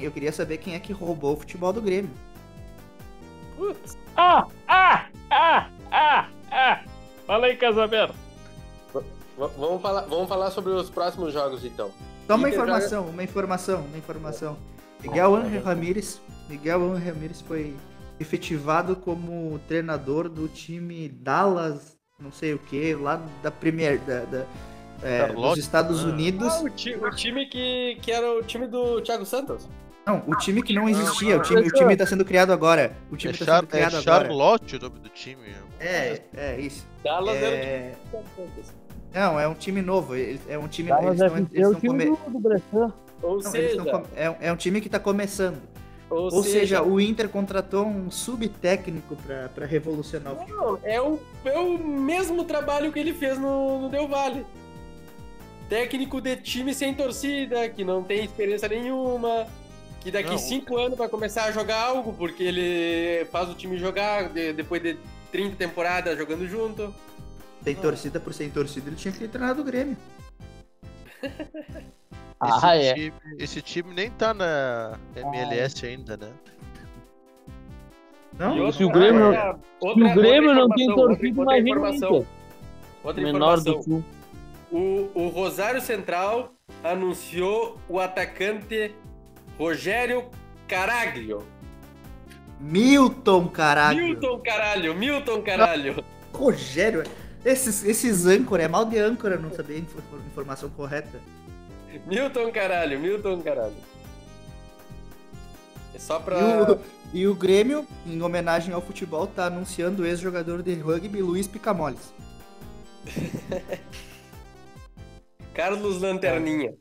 [0.00, 2.10] eu queria saber quem é que roubou o futebol do Grêmio.
[3.56, 4.46] Putz, Ah!
[4.68, 5.06] Ah!
[5.30, 5.68] Ah!
[5.90, 6.28] Ah!
[6.50, 6.84] Ah!
[7.26, 8.14] Fala aí, Casamento.
[9.48, 11.90] Vamos, falar, vamos falar sobre os próximos jogos então.
[12.26, 14.56] Só uma Inter informação, uma informação, uma informação.
[15.02, 17.74] Miguel Ángel Ramírez, Miguel Ángel Ramírez foi
[18.20, 24.46] efetivado como treinador do time Dallas, não sei o que, lá da Premier, da, da-
[25.02, 26.08] é, dos Charlotte, Estados ah.
[26.08, 26.52] Unidos.
[26.52, 29.68] Ah, o, ti- o time que, que era o time do Thiago Santos.
[30.06, 32.92] Não, o time que não existia, o time, o time tá sendo criado agora.
[33.10, 34.24] O É, time tá Char sendo é criado agora.
[34.26, 35.54] Charlotte o nome do time.
[35.80, 36.86] É, é isso.
[37.02, 38.74] Dallas era o time É, do Thiago Santos.
[39.14, 40.14] Não, é um time novo.
[40.48, 40.90] É um time.
[40.90, 42.92] Eles tão, FC eles é o tão time come- do, do Bressan.
[43.22, 45.58] Ou não, eles seja, tão com- é, é um time que tá começando.
[46.10, 50.72] ou, Ou seja, o Inter contratou um subtécnico pra, pra revolucionar o futebol.
[50.72, 54.44] Não, é o, é o mesmo trabalho que ele fez no, no Del Valle.
[55.68, 59.46] Técnico de time sem torcida, que não tem experiência nenhuma,
[60.00, 60.38] que daqui Não.
[60.38, 64.82] cinco anos vai começar a jogar algo, porque ele faz o time jogar de- depois
[64.82, 64.98] de
[65.30, 66.94] 30 temporadas jogando junto.
[67.64, 69.96] Sem torcida por sem torcida, ele tinha que ter treinado o Grêmio.
[72.44, 72.94] Ah, esse, é.
[72.94, 76.28] time, esse time nem tá na MLS ainda, né?
[78.36, 78.56] Não?
[78.58, 81.62] Outra- se o Grêmio- outra- Se o Grêmio não tem informação, outra- torcida, outra imagina
[81.62, 82.16] o informação.
[82.16, 82.26] Inter.
[83.04, 83.74] Outra Menor informação.
[83.74, 84.04] do Sul.
[84.72, 86.52] O, o Rosário Central
[86.82, 88.92] anunciou o atacante
[89.56, 90.24] Rogério
[90.66, 91.44] Caraglio.
[92.58, 94.04] Milton, caralho.
[94.04, 96.04] Milton Caralho, Milton Caralho.
[96.32, 97.04] Rogério.
[97.44, 101.20] Esses, esses âncora, é mal de âncora não saber a infor- informação correta.
[102.06, 103.74] Milton Caralho, Milton Caralho.
[105.94, 106.38] É só pra.
[106.38, 106.78] E o,
[107.12, 112.14] e o Grêmio, em homenagem ao futebol, tá anunciando o ex-jogador de rugby Luiz Picamoles.
[115.52, 116.72] Carlos Lanterninha.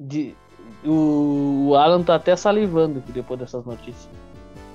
[0.00, 0.34] De-
[0.84, 4.08] o, o Alan tá até salivando depois dessas notícias.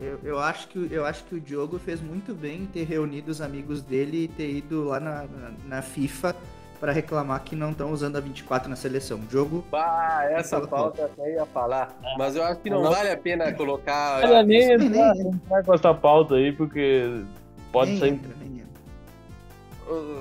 [0.00, 3.30] Eu, eu, acho que, eu acho que o Diogo fez muito bem em ter reunido
[3.30, 6.34] os amigos dele e ter ido lá na, na, na FIFA
[6.80, 9.18] para reclamar que não estão usando a 24 na seleção.
[9.28, 11.94] Diogo, Bah, essa pauta até ia falar.
[12.16, 12.90] Mas eu acho que não Não.
[12.90, 14.24] vale a pena colocar.
[14.24, 17.22] Olha, nem nem- nem- entrar com essa pauta aí, porque
[17.70, 18.10] pode nem sair.
[18.14, 18.70] entra, nem entra.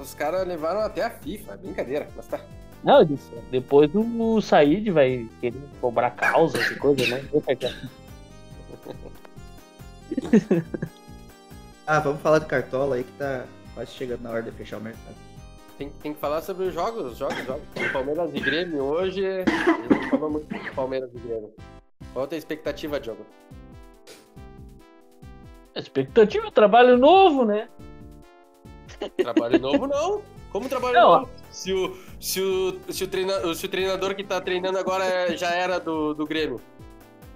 [0.01, 2.09] Os caras levaram até a FIFA, brincadeira.
[2.17, 2.41] Mas tá.
[2.83, 4.01] Não, disse, depois o,
[4.35, 7.23] o Said vai querer cobrar causa, essa coisa, né?
[10.11, 10.61] Eu
[11.87, 14.81] Ah, vamos falar do Cartola aí que tá quase chegando na hora de fechar o
[14.81, 15.15] mercado.
[15.75, 17.63] Tem, tem que falar sobre os jogos, jogos, jogos.
[17.91, 19.25] Palmeiras e Grêmio hoje.
[19.25, 21.51] A gente falou muito do Palmeiras e Grêmio.
[22.13, 23.25] Qual a tua expectativa, Diogo?
[25.75, 27.69] Expectativa, trabalho novo, né?
[29.17, 30.21] Trabalho novo não.
[30.51, 31.29] Como trabalho Não, novo?
[31.51, 35.37] Se o, se, o, se, o treina, se o treinador que tá treinando agora é-
[35.37, 36.59] já era do, do Grêmio.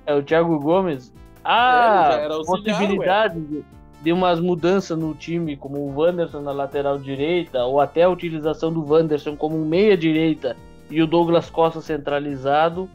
[0.05, 1.13] É o Thiago Gomes.
[1.45, 3.65] É, Ah, auxiliar, possibilidade de,
[4.01, 8.71] de umas mudanças no time, como o Wanderson na lateral direita, ou até a utilização
[8.71, 10.55] do Wanderson como um meia-direita
[10.89, 12.89] e o Douglas Costa centralizado.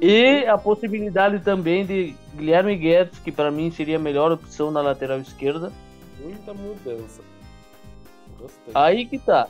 [0.00, 4.80] E a possibilidade também de Guilherme Guedes, que para mim seria a melhor opção na
[4.80, 5.72] lateral esquerda.
[6.20, 7.20] Muita mudança.
[8.38, 8.72] Gostei.
[8.74, 9.48] Aí que tá.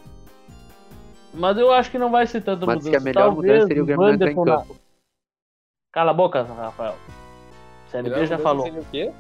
[1.34, 2.90] Mas eu acho que não vai ser tanta Mas mudança.
[2.90, 4.76] que a melhor Talvez mudança seria o Grêmio entrar em Wanderson na- campo.
[5.92, 6.94] Cala a boca, Rafael.
[7.90, 8.64] CNB já falou.
[8.64, 9.12] seria o quê?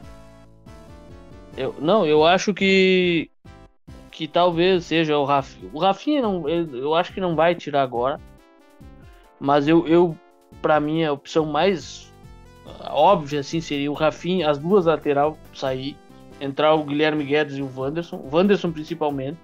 [1.56, 3.30] Eu, não, eu acho que
[4.10, 5.70] que talvez seja o Rafinha.
[5.72, 8.20] O Rafinha não, eu, acho que não vai tirar agora.
[9.38, 10.16] Mas eu, eu
[10.60, 12.12] para mim a opção mais
[12.80, 15.96] ah, óbvia assim seria o Rafinha, as duas lateral sair,
[16.40, 19.38] entrar o Guilherme Guedes e o Wanderson, o Wanderson principalmente.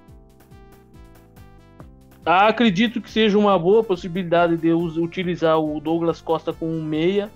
[2.27, 7.31] Acredito que seja uma boa possibilidade de utilizar o Douglas Costa com um meia.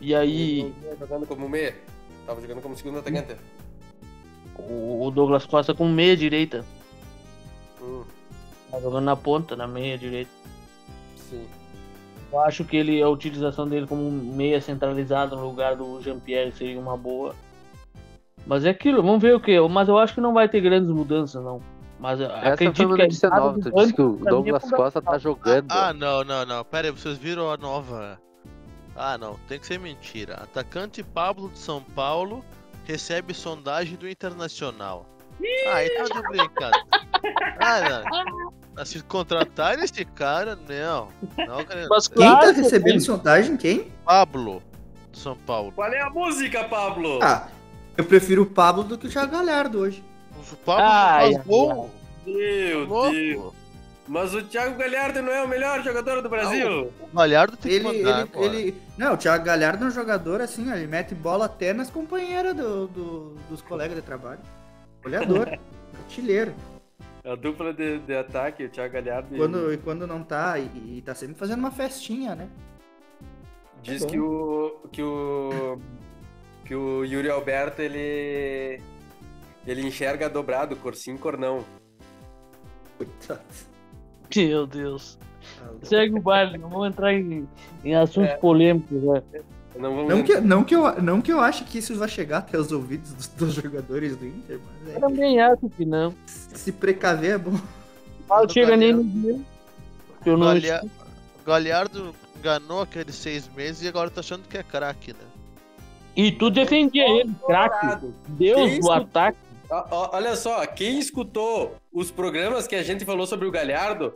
[0.00, 1.74] E aí jogando como meia.
[2.26, 3.36] Tava jogando como segundo atacante.
[4.56, 6.64] o o Douglas Costa com meia direita.
[7.80, 8.02] Hum,
[8.70, 10.30] Tá jogando na ponta, na meia direita.
[11.16, 11.46] sim.
[12.30, 16.78] Eu acho que ele, a utilização dele como meia centralizado no lugar do Jean-Pierre seria
[16.78, 17.34] uma boa.
[18.46, 19.58] Mas é aquilo, vamos ver o que.
[19.68, 21.62] Mas eu acho que não vai ter grandes mudanças, não.
[21.98, 23.58] Mas eu Essa foi acredito que notícia entrada nova.
[23.58, 24.70] do Tu disse que o é Douglas.
[24.70, 25.72] Costa tá jogando.
[25.72, 26.62] Ah, não, não, não.
[26.64, 28.20] Pera aí, vocês viram a nova.
[28.98, 30.34] Ah, não, tem que ser mentira.
[30.34, 32.44] Atacante Pablo de São Paulo
[32.84, 35.06] recebe sondagem do Internacional.
[35.68, 36.86] Ah, aí tá de brincadeira.
[37.60, 38.52] Ah, não.
[38.76, 41.08] Ah, Se contratar esse cara, não.
[41.36, 41.86] Não, cara.
[41.88, 43.56] Mas Quem tá recebendo sondagem?
[43.56, 43.92] Quem?
[44.04, 44.60] Pablo
[45.12, 45.70] de São Paulo.
[45.72, 47.20] Qual é a música, Pablo?
[47.22, 47.48] Ah,
[47.96, 50.02] eu prefiro o Pablo do que o Thiago Galhardo hoje.
[50.52, 51.90] O Pablo Ai, faz ai, gol.
[52.26, 52.86] Meu.
[53.10, 53.54] Deus.
[54.08, 56.90] Mas o Thiago Galhardo não é o melhor jogador do Brasil?
[57.00, 58.82] O Galhardo tem Ele, que mandar ele, ele.
[58.96, 62.86] Não, o Thiago Galhardo é um jogador assim, ele mete bola até nas companheiras do,
[62.88, 64.40] do- dos colegas de trabalho.
[65.04, 65.58] Olhador,
[66.04, 66.54] artilheiro.
[67.22, 69.34] A dupla de, de ataque, o Thiago Galhardo.
[69.34, 72.48] e- Quando, e quando não tá, e, e tá sempre fazendo uma festinha, né?
[73.82, 74.80] Diz É que o.
[74.90, 75.78] que o.
[76.64, 78.80] que o Yuri Alberto ele.
[79.66, 81.62] ele enxerga dobrado, cor sim, cor não.
[82.96, 83.40] Coitado.
[84.36, 85.18] Meu Deus.
[85.82, 87.48] Segue o baile, não vamos entrar em,
[87.84, 88.36] em assuntos É.
[88.36, 89.22] polêmicos, né?
[89.78, 92.38] Não vamos Não que, não, que eu, não que eu ache que isso vai chegar
[92.38, 96.12] até os ouvidos dos, dos jogadores do Inter, mas Eu é, também acho que não.
[96.26, 97.52] se precaver é bom.
[98.28, 99.38] Não chega nem no dia.
[100.26, 100.84] Eu não Galha-
[101.46, 105.18] Galhardo enganou aqueles seis meses e agora tá achando que é craque, né?
[106.16, 108.06] E tu defendia ele, craque.
[108.28, 109.38] Deus do ataque.
[109.90, 114.14] Olha só, quem escutou os programas que a gente falou sobre o Galhardo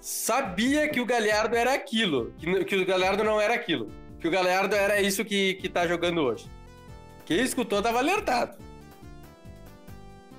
[0.00, 4.30] sabia que o Galhardo era aquilo, que, que o Galhardo não era aquilo, que o
[4.30, 6.50] Galhardo era isso que, que tá jogando hoje.
[7.24, 8.58] Quem escutou tava alertado.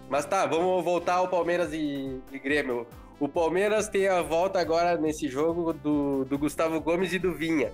[0.09, 2.85] Mas tá, vamos voltar ao Palmeiras e, e Grêmio.
[3.17, 7.71] O Palmeiras tem a volta agora nesse jogo do, do Gustavo Gomes e do Vinha.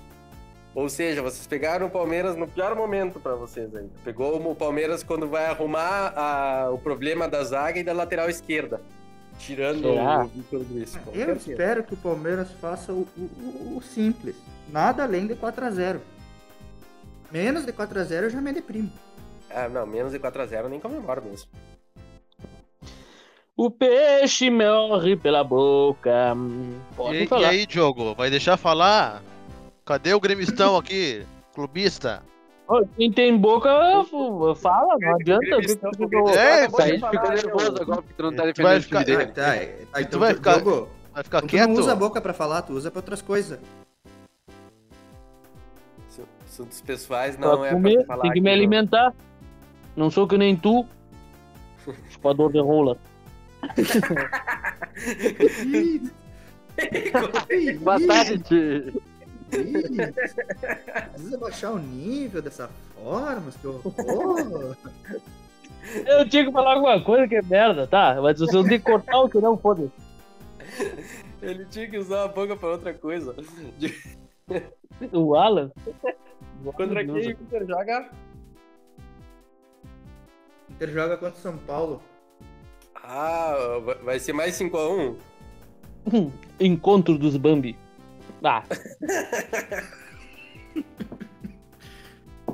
[0.76, 3.88] Ou seja, vocês pegaram o Palmeiras no pior momento pra vocês aí.
[4.04, 8.80] Pegou o Palmeiras quando vai arrumar a- o problema da zaga e da lateral esquerda.
[9.40, 10.24] Tirando Será?
[10.26, 10.96] o Vitor Luiz.
[10.96, 11.52] Eu certeza.
[11.52, 14.36] espero que o Palmeiras faça o, o- o simples.
[14.72, 16.00] Nada além de 4x0.
[17.32, 18.92] Menos de 4x0 eu já me deprimo.
[19.50, 21.48] Ah, não, menos de 4x0 nem comemoro mesmo.
[23.56, 26.34] O peixe morre pela boca.
[26.96, 27.50] Pode E, e falar.
[27.50, 29.22] aí, Diogo, vai deixar falar?
[29.90, 31.26] Cadê o gremistão aqui?
[31.56, 32.22] Clubista?
[32.96, 33.68] Quem tem boca,
[34.62, 35.44] fala, não adianta.
[35.44, 35.90] Gremistão,
[36.38, 38.82] É, Acabou A gente falar, nervoso agora porque tu não tá Tu defendendo vai o
[38.82, 39.26] time ficar- dele.
[39.32, 41.70] tá, é, tá, então, tu vai ficar- Diogo, Vai ficar tu quieto?
[41.70, 43.58] não usa a boca pra falar, tu usa pra outras coisas.
[46.46, 48.56] Assuntos pessoais Pra não é comer, pra falar tem que aqui, me não.
[48.58, 49.14] alimentar.
[49.96, 50.86] Não sou que nem tu,
[52.12, 52.96] chupador de rola.
[55.66, 56.02] Ih,
[57.52, 58.94] ih, Bastante.
[59.50, 64.76] Precisa baixar o nível dessa forma, que horror.
[66.06, 68.20] Eu tinha que falar alguma coisa que é merda, tá?
[68.22, 69.90] Mas se eu tenho que cortar o que não, foda
[71.42, 73.34] Ele tinha que usar a boca pra outra coisa.
[75.14, 75.72] O Alan.
[76.76, 78.10] Contra quem o Inter joga?
[80.70, 82.02] Inter joga contra o São Paulo.
[83.02, 85.16] Ah, vai- vai ser mais 5x1?
[86.60, 87.78] Encontro dos Bambi.
[88.44, 88.64] Ah,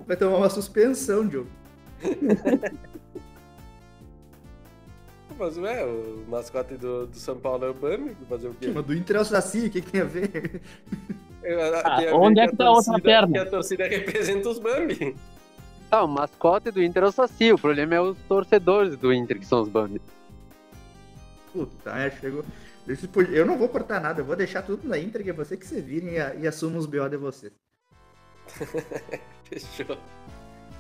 [0.08, 1.50] Vai tomar uma suspensão, Diogo.
[5.38, 8.72] Mas ué, o mascote do, do São Paulo é o Bambi, fazer o quê?
[8.74, 10.62] Mas do Inter é o Saci, o que, que tem a ver?
[11.84, 13.34] Ah, Tem a ver onde é a que tá a outra perna?
[13.34, 15.14] Que a torcida representa os Bambi.
[15.92, 17.52] Ah, o mascote do Inter é o Saci.
[17.52, 20.02] O problema é os torcedores do Inter, que são os Bambi.
[21.52, 22.44] Puta, é, chegou.
[23.32, 25.82] Eu não vou cortar nada, eu vou deixar tudo na que é você que se
[25.82, 27.52] virem e, e assuma os BO de vocês.
[29.50, 29.98] Fechou.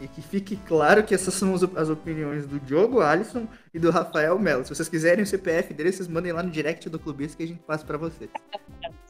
[0.01, 3.79] E que fique claro que essas são as op- as opiniões do Diogo Alisson e
[3.79, 4.63] do Rafael Melo.
[4.65, 7.47] Se vocês quiserem o CPF dele, vocês mandem lá no direct do Clubista que a
[7.47, 8.29] gente passa pra vocês.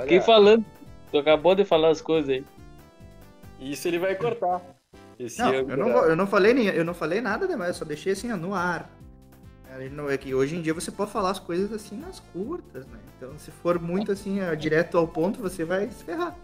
[0.00, 0.64] Fiquei falando.
[1.10, 2.44] Tu acabou de falar as coisas aí.
[3.60, 4.60] isso ele vai cortar.
[5.18, 7.74] Esse Não, eu não, vou- eu não falei nem, eu não falei nada demais, eu
[7.74, 8.90] só deixei assim ó, no ar.
[9.90, 12.98] Não- É que hoje em dia você pode falar as coisas assim nas curtas, né?
[13.16, 16.36] Então se for muito assim, direto ao ponto, você vai se ferrar.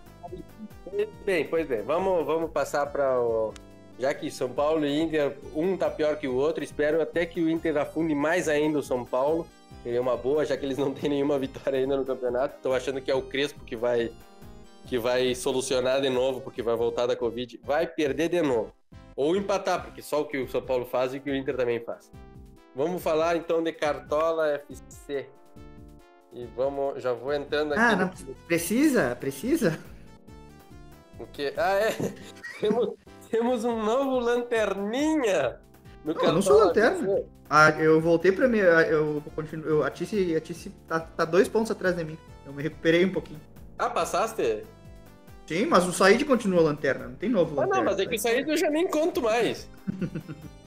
[1.25, 1.83] Bem, pois bem.
[1.83, 3.53] Vamos, vamos passar para o.
[3.99, 7.41] Já que São Paulo e Inter, um tá pior que o outro, espero até que
[7.43, 9.47] o Inter afunde mais ainda o São Paulo.
[9.83, 12.57] Seria uma boa, já que eles não têm nenhuma vitória ainda no campeonato.
[12.57, 14.11] Estou achando que é o Crespo que vai,
[14.87, 17.61] que vai solucionar de novo, porque vai voltar da Covid.
[17.63, 18.73] Vai perder de novo.
[19.15, 21.57] Ou empatar, porque só o que o São Paulo faz e o que o Inter
[21.57, 22.11] também faz.
[22.75, 25.27] Vamos falar então de Cartola FC.
[26.33, 27.81] E vamos, já vou entrando aqui.
[27.83, 28.11] Ah, não
[28.47, 29.17] precisa?
[29.19, 29.79] Precisa?
[31.19, 31.53] o quê?
[31.57, 31.91] Ah, é.
[32.61, 32.91] Temos,
[33.31, 35.59] temos um novo lanterninha.
[36.05, 37.23] No Não, eu não sou lanterna.
[37.49, 38.59] Ah, eu voltei pra mim.
[38.59, 39.67] Eu continuo.
[39.67, 42.17] Eu, a Tice, a Tice tá, tá dois pontos atrás de mim.
[42.47, 43.41] Eu me recuperei um pouquinho.
[43.79, 44.63] Ah, passaste?
[45.47, 47.09] Sim, mas o Said continua lanterna.
[47.09, 47.77] Não tem novo Ah, lanterna.
[47.77, 49.69] não, mas é que isso aí eu já nem conto mais.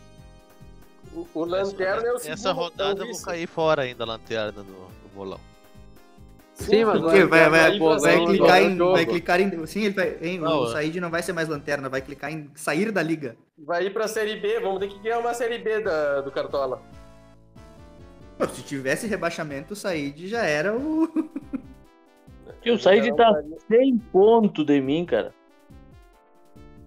[1.16, 2.34] O, o Lanterna é o segundo.
[2.34, 5.39] Essa rodada eu vou cair fora ainda a lanterna do, do bolão.
[6.55, 8.78] Sim, mas vai, vai, vai, você clicar em.
[8.78, 9.66] Vai clicar em.
[9.66, 10.18] Sim, ele vai.
[10.22, 10.72] Hein, Não, o é.
[10.72, 13.36] Said não vai ser mais lanterna, vai clicar em sair da liga.
[13.57, 16.82] Vai ir pra Série B, vamos ter que ganhar uma Série B da, do Cartola.
[18.38, 21.09] Pô, se tivesse rebaixamento, o Said já era o.
[22.66, 25.34] E o Said tá não- 100 pontos de mim, cara.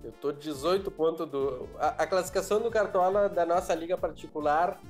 [0.06, 1.68] Eu tô 18 pontos do.
[1.80, 4.80] A, a classificação do Cartola da nossa liga particular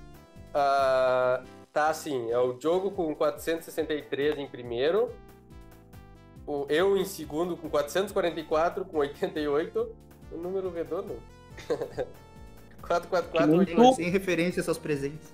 [0.53, 1.43] ah,
[1.73, 5.11] tá assim: é o Diogo com 463 em primeiro,
[6.47, 9.97] o, eu em segundo com 444, com 88,
[10.33, 11.17] o número redondo.
[12.83, 15.33] 444, Que Sem, sem referência aos seus presentes.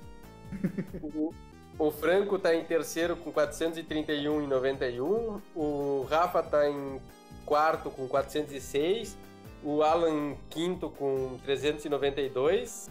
[1.03, 1.35] O,
[1.77, 5.41] o Franco tá em terceiro com 431 e 91.
[5.57, 7.01] O Rafa tá em
[7.45, 9.17] quarto com 406.
[9.65, 12.91] O Alan quinto com 392.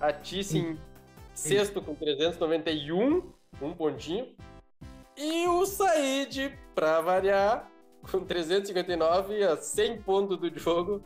[0.00, 0.78] A Tice em
[1.34, 3.22] sexto com 391,
[3.60, 4.28] um pontinho.
[5.16, 7.68] E o Said, pra variar,
[8.10, 11.02] com 359 a 100 pontos do jogo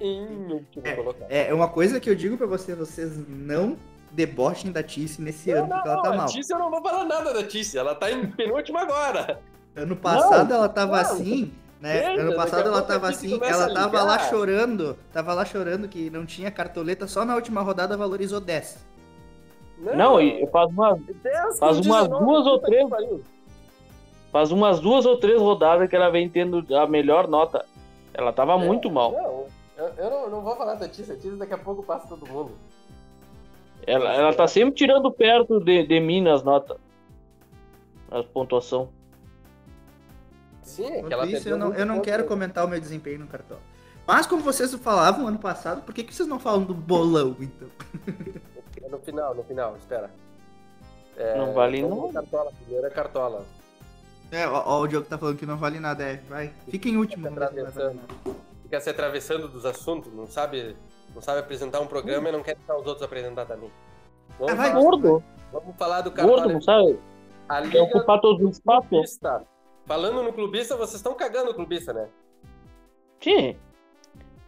[0.00, 1.30] em último colocado.
[1.30, 3.78] É uma coisa que eu digo pra vocês, vocês não
[4.10, 6.26] debochem da Tice nesse ano, porque ela tá a mal.
[6.26, 9.40] Tice eu não vou falar nada da Tice, ela tá em penúltimo agora.
[9.74, 11.00] Ano passado ela tava não.
[11.00, 12.14] assim, né?
[12.16, 15.88] Ano passado a ela a tava assim, ela a tava lá chorando, tava lá chorando
[15.88, 18.94] que não tinha cartoleta, só na última rodada valorizou 10.
[19.94, 22.88] Não, e faz umas, 10 faz umas 19, duas ou três.
[24.32, 27.64] faz umas duas ou três rodadas que ela vem tendo a melhor nota.
[28.14, 29.12] Ela tava É, muito mal.
[29.12, 29.46] Não,
[29.76, 32.26] eu, eu não, não vou falar da Tice, a Tice daqui a pouco passa todo
[32.26, 32.52] mundo.
[33.86, 36.78] Ela, ela tá sempre tirando perto de, de mim nas notas.
[38.10, 38.88] As pontuação.
[40.64, 42.68] Sim, é que Enquanto ela isso, perdeu eu não, muito eu não quero comentar o
[42.68, 43.58] meu desempenho no cartão.
[44.06, 47.68] Mas como vocês falavam ano passado, por que, que vocês não falam do bolão, então?
[48.82, 50.10] É No final, no final, espera.
[51.16, 53.44] É, Não vale no Cartola, primeiro é Cartola.
[54.32, 56.16] É, ó, ó, o Diogo tá falando que não vale nada, é.
[56.28, 56.52] Vai.
[56.68, 57.94] Fica em último, não valer nada.
[58.62, 60.76] Fica se atravessando dos assuntos, não sabe,
[61.14, 63.70] não sabe apresentar um programa e não quer deixar os outros apresentar também.
[64.38, 66.52] Vamos, Ah, vai, falar, Gordo, vamos falar do gordo, Cartola.
[66.52, 66.98] não sabe?
[67.48, 68.88] A Quer Liga ocupar todos os espaços?
[68.88, 69.44] Clubista.
[69.86, 72.08] Falando no clubista, vocês estão cagando o clubista, né?
[73.20, 73.56] Sim.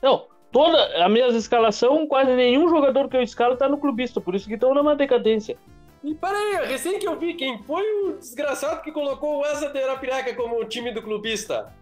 [0.03, 4.35] Não, toda a minha escalação, quase nenhum jogador que eu escalo tá no clubista, por
[4.35, 5.59] isso que estão numa decadência.
[6.03, 9.83] E peraí, recém que eu vi, quem foi o desgraçado que colocou o Asa de
[9.83, 11.75] Arapiraca como time do clubista?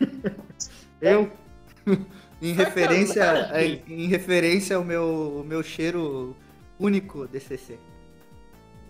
[1.00, 1.30] Eu,
[2.42, 3.84] em referência, Sacanagem.
[3.86, 6.34] em, em referência ao meu, o meu cheiro
[6.78, 7.78] único DCC.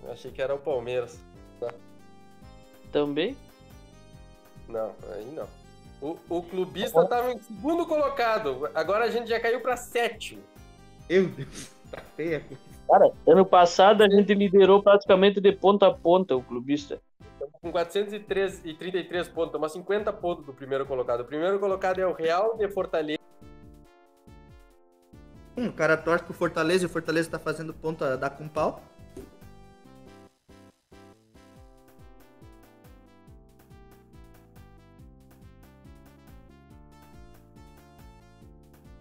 [0.03, 1.21] Eu achei que era o Palmeiras.
[2.91, 3.37] Também.
[4.69, 5.47] Não, aí não.
[6.01, 10.43] O, o clubista tava em segundo colocado, agora a gente já caiu pra sétimo.
[11.09, 12.45] Meu Deus, tá feia.
[12.89, 17.01] Cara, ano passado a gente liderou praticamente de ponta a ponta o clubista.
[17.33, 21.21] Estamos com 403 e 33 pontos, estamos a 50 pontos do primeiro colocado.
[21.21, 23.19] O primeiro colocado é o Real de Fortaleza.
[25.57, 28.81] Hum, o cara torce pro Fortaleza e o Fortaleza tá fazendo ponta da com pau.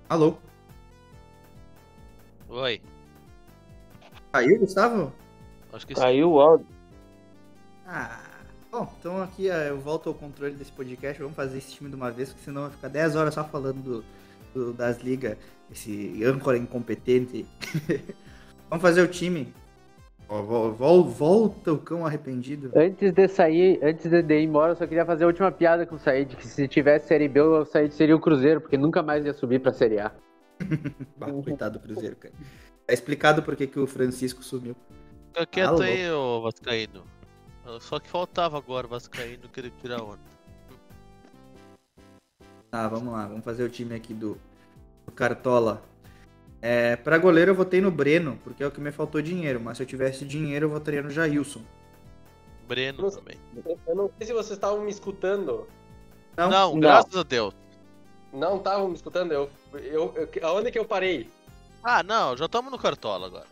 [0.09, 0.37] Alô?
[2.49, 2.81] Oi.
[4.31, 5.11] Caiu, Gustavo?
[5.73, 6.01] Acho que sim.
[6.01, 6.65] Caiu o áudio.
[7.85, 8.21] Ah,
[8.71, 11.21] bom, então aqui eu volto ao controle desse podcast.
[11.21, 13.81] Vamos fazer esse time de uma vez, porque senão vai ficar 10 horas só falando
[13.81, 14.05] do,
[14.53, 15.37] do- das ligas,
[15.71, 17.45] esse âncora incompetente.
[18.69, 19.53] Vamos fazer o time.
[20.27, 22.71] Volta o cão arrependido.
[22.75, 25.85] Antes de sair, antes de, de ir embora, eu só queria fazer a última piada
[25.85, 29.01] com o Said, que se tivesse Série B, o Said seria o Cruzeiro, porque nunca
[29.01, 30.11] mais ia subir pra Série A.
[31.15, 32.33] Bah, coitado do Cruzeiro, cara.
[32.85, 34.75] Tá explicado por que que o Francisco sumiu.
[35.27, 35.81] Fica quieto Alô?
[35.81, 37.03] aí, ô Vascaíno.
[37.81, 40.19] Só que faltava agora o Vascaíno querer tirar onda.
[42.69, 43.27] Tá, vamos lá.
[43.27, 44.37] Vamos fazer o time aqui do,
[45.05, 45.81] do Cartola.
[46.61, 49.59] É, pra goleiro eu votei no Breno, porque é o que me faltou dinheiro.
[49.59, 51.61] Mas se eu tivesse dinheiro, eu votaria no Jailson.
[52.67, 53.37] Breno também.
[53.87, 55.67] Eu não sei se vocês estavam me escutando.
[56.35, 56.79] Não, Não, não.
[56.79, 57.53] graças a Deus.
[58.33, 59.31] Não estavam me escutando?
[59.31, 61.29] Eu, eu, eu, aonde que eu parei?
[61.83, 63.45] Ah, não, já estamos no Cartola agora.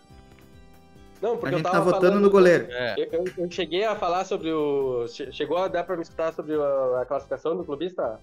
[1.21, 2.67] Não, A porque eu gente tava tá votando falando- no goleiro.
[2.69, 2.95] É.
[2.97, 5.07] Eu, eu- eu cheguei a falar sobre o.
[5.07, 8.19] che- Chegou a dar pra me escutar sobre a, a classificação do clubista?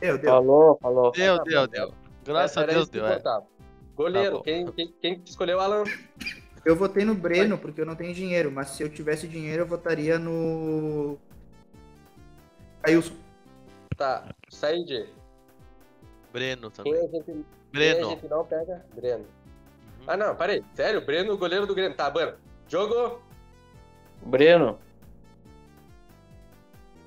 [0.00, 0.32] Meu Deus.
[0.32, 1.10] Falou, falou.
[1.10, 1.92] Deu, tá deu, deu.
[2.24, 3.20] Graças a Deus deu, é.
[4.02, 4.38] Goleiro.
[4.38, 5.84] Tá quem, quem, quem que escolheu, Alan?
[6.64, 9.66] Eu votei no Breno porque eu não tenho dinheiro, mas se eu tivesse dinheiro eu
[9.66, 11.18] votaria no.
[12.82, 13.14] Ailson.
[13.96, 14.28] Tá.
[14.48, 15.08] Said.
[16.32, 16.94] Breno Quem também.
[16.94, 18.08] a gente, quem a Breno.
[18.10, 18.84] gente não pega?
[18.94, 19.24] Breno.
[19.24, 20.04] Uhum.
[20.06, 20.64] Ah, não, parei.
[20.74, 21.96] Sério, Breno, goleiro do Grêmio.
[21.96, 22.34] Tá, mano.
[22.68, 23.20] Jogo.
[24.24, 24.78] Breno.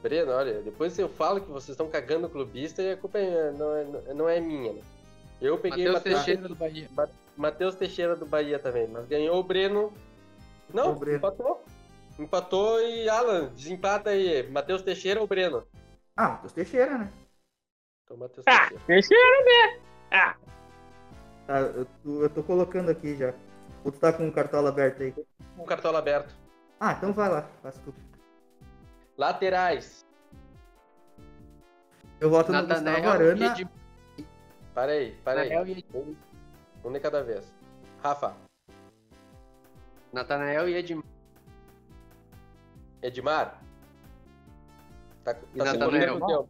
[0.04, 3.52] Breno, olha, depois eu falo que vocês estão cagando o clubista e a culpa é-
[3.54, 4.82] não, é, não é minha, né?
[5.42, 6.90] Eu peguei Matheus Matheus Teixeira do Bahia.
[7.38, 9.94] Matheus Teixeira do Bahia também, mas ganhou o Breno.
[10.74, 11.18] Não, O Breno.
[11.18, 11.64] empatou.
[12.18, 14.50] Empatou e Alan, desempata aí.
[14.50, 15.68] Matheus Teixeira ou Breno?
[16.16, 17.12] Ah, Matheus Teixeira, né?
[18.06, 18.84] Então, Matheus Ah, Teixeira.
[18.88, 20.38] Teixeira.
[21.46, 23.34] Tá, eu, tô- eu tô colocando aqui já.
[23.84, 25.12] Ou tu tá com o cartola aberto aí?
[25.12, 26.34] Com o cartola aberto.
[26.80, 27.94] Ah, então vai lá, faz tu.
[29.18, 30.04] Laterais.
[32.20, 33.46] Eu voto no Gustavo Natanael Arana.
[33.46, 33.70] e Ed-
[34.76, 35.50] Para aí, para aí.
[35.50, 36.16] Natanael e- Um,
[36.84, 37.52] um de cada vez.
[38.04, 38.36] Rafa.
[40.14, 41.04] Natanael e Edmar.
[43.02, 43.62] Edmar.
[45.24, 46.20] Tá, E tá se Natanael.
[46.20, 46.50] cortando tempo.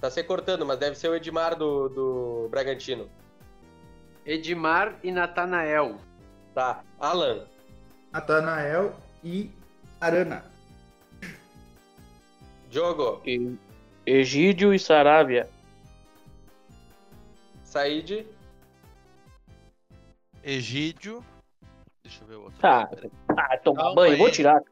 [0.00, 3.08] Tá se cortando, mas deve ser o Edmar do, do Bragantino.
[4.24, 5.98] Edmar e Natanael.
[6.54, 6.82] Tá.
[6.98, 7.44] Alan.
[8.12, 9.50] Natanael e
[10.00, 10.44] Arana.
[12.70, 13.20] Diogo.
[13.26, 13.56] E-
[14.04, 15.48] Egídio e Saravia.
[17.66, 18.24] Said.
[20.42, 21.22] Egídio.
[22.04, 22.58] Deixa eu ver o outro.
[22.60, 22.88] Tá.
[23.36, 24.18] Ah, toma Calma banho, aí.
[24.18, 24.62] vou tirar.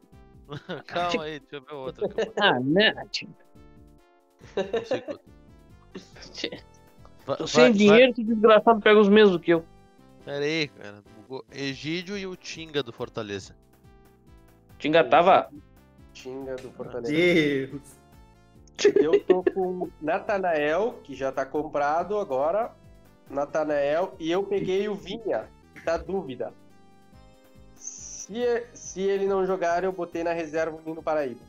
[0.87, 2.07] Calma aí, deixa eu ver o outro.
[2.41, 2.53] Ah.
[7.25, 9.65] Vai- Tô vai- sem vai- dinheiro, esse desgraçado pega os mesmos que eu.
[10.23, 11.03] Pera aí, cara.
[11.51, 13.55] Egídio e o Tinga do Fortaleza.
[14.77, 15.51] Te engatava.
[16.13, 17.11] Tinga do Fortaleza.
[17.11, 17.81] Deus.
[18.95, 22.73] Eu tô com Natanael, que já tá comprado agora.
[23.29, 24.15] Natanael.
[24.19, 25.49] E eu peguei o Vinha,
[25.83, 26.53] tá dúvida.
[27.75, 31.41] Se, se ele não jogar, eu botei na reserva o Nino Paraíba.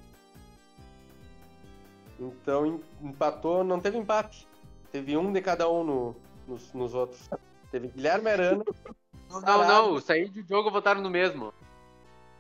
[2.19, 4.49] Então em- empatou, não teve empate.
[4.91, 6.17] Teve um de cada um no-
[6.47, 7.29] nos, nos outros.
[7.71, 8.65] Teve Guilherme Arana.
[9.29, 11.53] Não, não, o Said e o Diogo votaram no mesmo.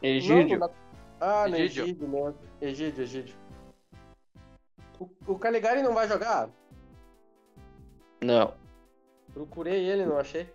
[0.01, 0.57] Egídio.
[0.61, 0.75] Não, no-
[1.21, 1.83] Ah, no Egídio.
[1.83, 2.35] Egídio mesmo.
[2.61, 3.35] Egídio, Egídio.
[5.01, 6.49] O, o Calegari não vai jogar?
[8.23, 8.55] Não,
[9.37, 10.49] Procurei ele, não achei.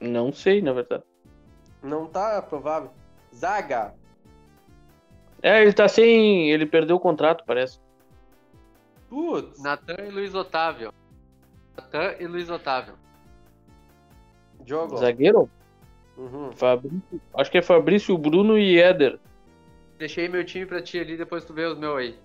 [0.00, 1.02] não sei, na verdade.
[1.82, 2.92] Não tá provável.
[3.34, 3.92] Zaga.
[5.42, 6.48] É, ele tá sem.
[6.52, 7.80] Ele perdeu o contrato, parece.
[9.08, 9.60] Putz.
[9.60, 10.94] Natan e Luiz Otávio.
[11.76, 12.94] Natan e Luiz Otávio.
[14.64, 14.96] Jogo.
[14.98, 15.50] Zagueiro?
[16.16, 16.52] Uhum.
[16.52, 17.20] Fabrício.
[17.34, 19.18] Acho que é Fabrício, Bruno e Éder.
[19.98, 22.18] Deixei meu time pra ti ali, depois tu vê os meus aí.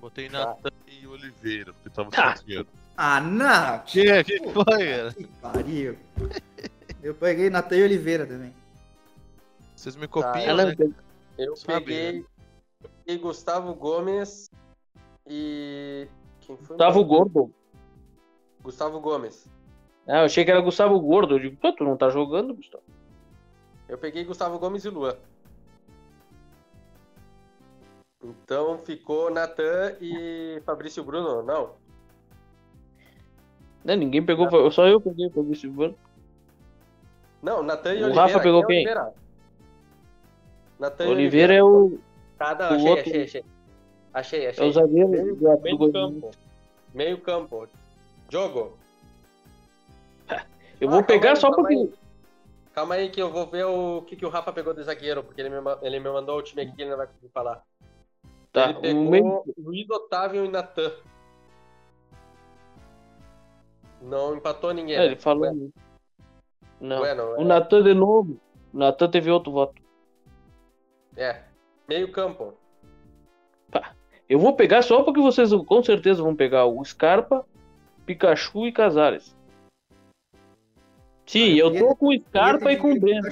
[0.00, 0.38] Botei Tá.
[0.46, 2.34] Natan e Oliveira, porque tava Tá.
[2.36, 2.68] sem dinheiro.
[2.96, 3.80] Ah, não!
[3.80, 5.12] Que, que foi, cara?
[5.12, 5.96] Que pariu.
[7.02, 8.54] Eu peguei Natan e Oliveira também.
[9.74, 10.74] Vocês me Tá, copiam, Ela né?
[11.36, 12.24] Eu peguei,
[13.04, 14.50] peguei Gustavo Gomes
[15.26, 16.08] e.
[16.40, 16.68] Quem foi?
[16.76, 17.52] Gustavo Gordo.
[18.62, 19.46] Gustavo Gomes.
[20.06, 21.34] Ah, eu achei que era Gustavo Gordo.
[21.34, 22.84] Eu digo, pô, tu não tá jogando, Gustavo.
[23.88, 25.16] Eu peguei Gustavo Gomes e Luan.
[28.24, 31.74] Então ficou Natan e Fabrício Bruno, não?
[33.86, 35.94] Né, ninguém pegou, só eu peguei o Fabrício Bruno.
[37.40, 38.20] Não, Natan e O Oliveira.
[38.20, 38.76] Rafa pegou é quem?
[38.78, 39.14] Oliveira?
[40.76, 41.98] Natan Oliveira é o,
[42.40, 43.44] Ah, não, o achei, outro- achei, achei.
[44.12, 44.68] Achei, é achei.
[44.68, 46.30] o zagueiro Meio, do, meio do campo.
[46.92, 47.68] Meio campo.
[48.28, 48.76] Jogo.
[50.80, 51.74] Eu Ah, vou calma pegar só porque.
[51.74, 51.92] aí.
[52.74, 55.40] Calma aí que eu vou ver o que, que o Rafa pegou de zagueiro, porque
[55.40, 57.62] ele me, ele me mandou o time aqui ele não vai conseguir falar.
[58.52, 60.92] Tá, ele o pegou meio- Luiz Otávio e Natan.
[64.06, 64.94] Não empatou ninguém.
[64.94, 65.06] É, né?
[65.06, 65.52] ele falou.
[66.80, 66.98] Não.
[66.98, 68.38] Bueno, O Natan de novo.
[68.72, 69.80] O Natan teve outro voto.
[71.16, 71.42] é.
[71.88, 72.52] Meio campo.
[74.28, 77.46] Eu vou pegar só porque vocês com certeza vão pegar o Scarpa,
[78.04, 79.36] Pikachu e Casares.
[81.24, 83.28] Sim, Ah, eu eu tô com o Scarpa e com o Breno.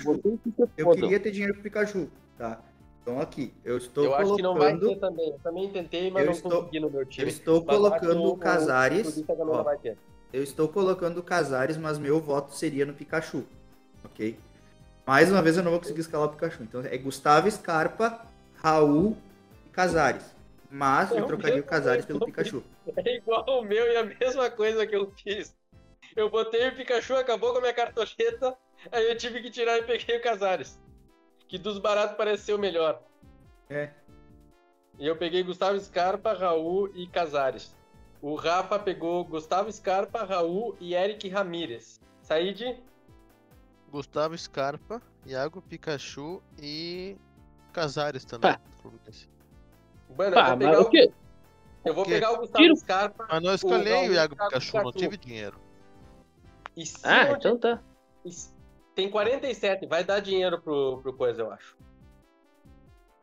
[0.77, 2.09] Eu queria ter dinheiro pro Pikachu,
[2.39, 2.61] tá?
[3.03, 4.95] Então aqui, eu estou eu acho que não vai colocando.
[4.95, 5.29] ter também.
[5.31, 7.25] Eu também tentei, mas Eu não estou- consegui no meu time.
[7.25, 9.25] Eu estou Mas colocando o- Casares.
[9.29, 9.99] ó, não vai ter.
[10.35, 13.47] Eu estou colocando o Casares, mas meu voto seria no Pikachu.
[14.05, 14.37] Ok?
[15.07, 16.65] Mais uma vez eu não vou conseguir escalar o Pikachu.
[16.65, 18.21] Então é Gustavo Scarpa,
[18.57, 19.17] Raul
[19.65, 20.35] e Casares.
[20.69, 22.65] Mas É eu o trocaria o Casares pelo Pikachu.
[22.97, 25.57] É igual o meu e a mesma coisa que eu fiz.
[26.17, 28.57] Eu botei o Pikachu, acabou com a minha cartocheta,
[28.91, 30.81] aí eu tive que tirar e peguei o Casares.
[31.47, 33.01] Que dos baratos pareceu melhor.
[33.71, 33.91] É.
[34.99, 37.73] E eu peguei Gustavo Scarpa, Raul e Casares.
[38.25, 42.01] O Rafa pegou Gustavo Scarpa, Raul e Eric Ramírez.
[42.23, 42.83] Said,
[43.91, 47.19] Gustavo Scarpa, Iago Pikachu e
[47.71, 48.51] Casares também.
[48.55, 48.61] Pá.
[48.81, 49.29] Fluminense.
[50.17, 51.13] Mano, eu Ah, vou mas pegar, o quê?
[51.85, 52.77] o, eu vou pegar o Gustavo Tiro.
[52.77, 53.27] Scarpa.
[53.29, 54.99] Mas não escalei Não, o Iago Thiago Pikachu, não Pikachu.
[54.99, 55.61] tive dinheiro.
[56.75, 57.83] E se Ah, então tá.
[58.95, 61.77] Tem 47, vai dar dinheiro pro, pro coisa, eu acho.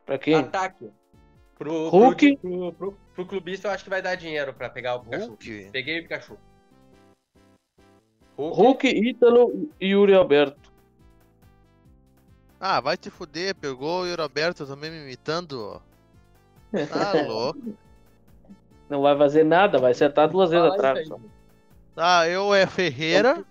[0.05, 0.35] Pra quem?
[0.35, 0.91] Ataque.
[1.57, 2.37] Pro, Hulk.
[2.37, 5.27] Pro, pro, pro, clubista, eu acho que vai dar dinheiro pra pegar o Pikachu.
[5.27, 5.69] Hulk?
[5.71, 6.37] Peguei o Pikachu.
[8.37, 8.57] Hulk.
[8.57, 10.71] Hulk, Ítalo e Yuri Alberto.
[12.59, 15.81] Ah, vai te fuder, pegou o Yuri Alberto também me imitando.
[16.89, 17.75] Tá louco.
[18.89, 21.09] Não vai fazer nada, vai acertar duas vezes atrás.
[21.95, 23.43] Ah, eu é Ferreira.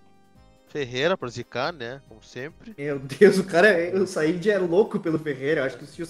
[0.67, 2.01] Ferreira pra zicar, né?
[2.07, 2.73] Como sempre.
[2.77, 5.61] Meu Deus, o cara, é- o Said é louco pelo Ferreira.
[5.61, 6.07] Eu acho que se o,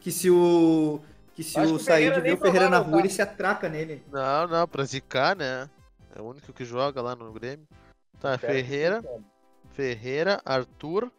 [0.00, 1.00] que se o,
[1.34, 4.02] que se o o Said vê o Ferreira na rua, ele se atraca nele.
[4.10, 5.68] Não, não, pra zicar, né?
[6.14, 7.66] É o único que joga lá no Grêmio.
[8.20, 9.02] Tá, Ferreira,
[9.70, 11.10] Ferreira, Arthur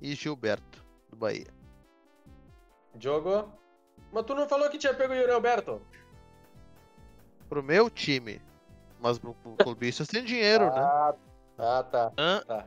[0.00, 1.46] e Gilberto, do Bahia.
[2.94, 3.52] Diogo.
[4.10, 5.82] Mas tu não falou que tinha pego o Yuri Alberto?
[7.48, 8.40] Pro meu time.
[8.98, 10.80] Mas pro, pro clubista tem dinheiro, né?
[10.80, 11.14] ah,
[11.58, 12.12] ah, tá.
[12.18, 12.42] Hã?
[12.46, 12.66] tá.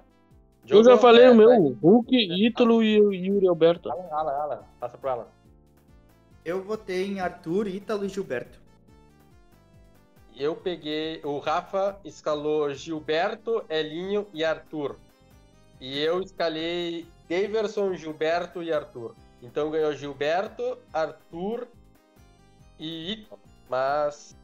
[0.68, 1.78] Eu já Diogo, falei é, o meu.
[1.82, 2.98] Hulk, Ítalo e
[3.28, 3.92] Yuri Alberto.
[3.92, 4.64] Alan, Alan, Alan.
[4.80, 5.28] Passa pro Alan.
[6.44, 8.60] Eu votei em Arthur, Ítalo e Gilberto.
[10.36, 11.22] Eu peguei.
[11.24, 14.98] O Rafa escalou Gilberto, Elinho e Arthur.
[15.80, 19.16] E eu escalei Daverson, Gilberto e Arthur.
[19.42, 21.68] Então ganhou Gilberto, Arthur
[22.80, 23.38] e Ito.
[23.70, 24.36] Mas,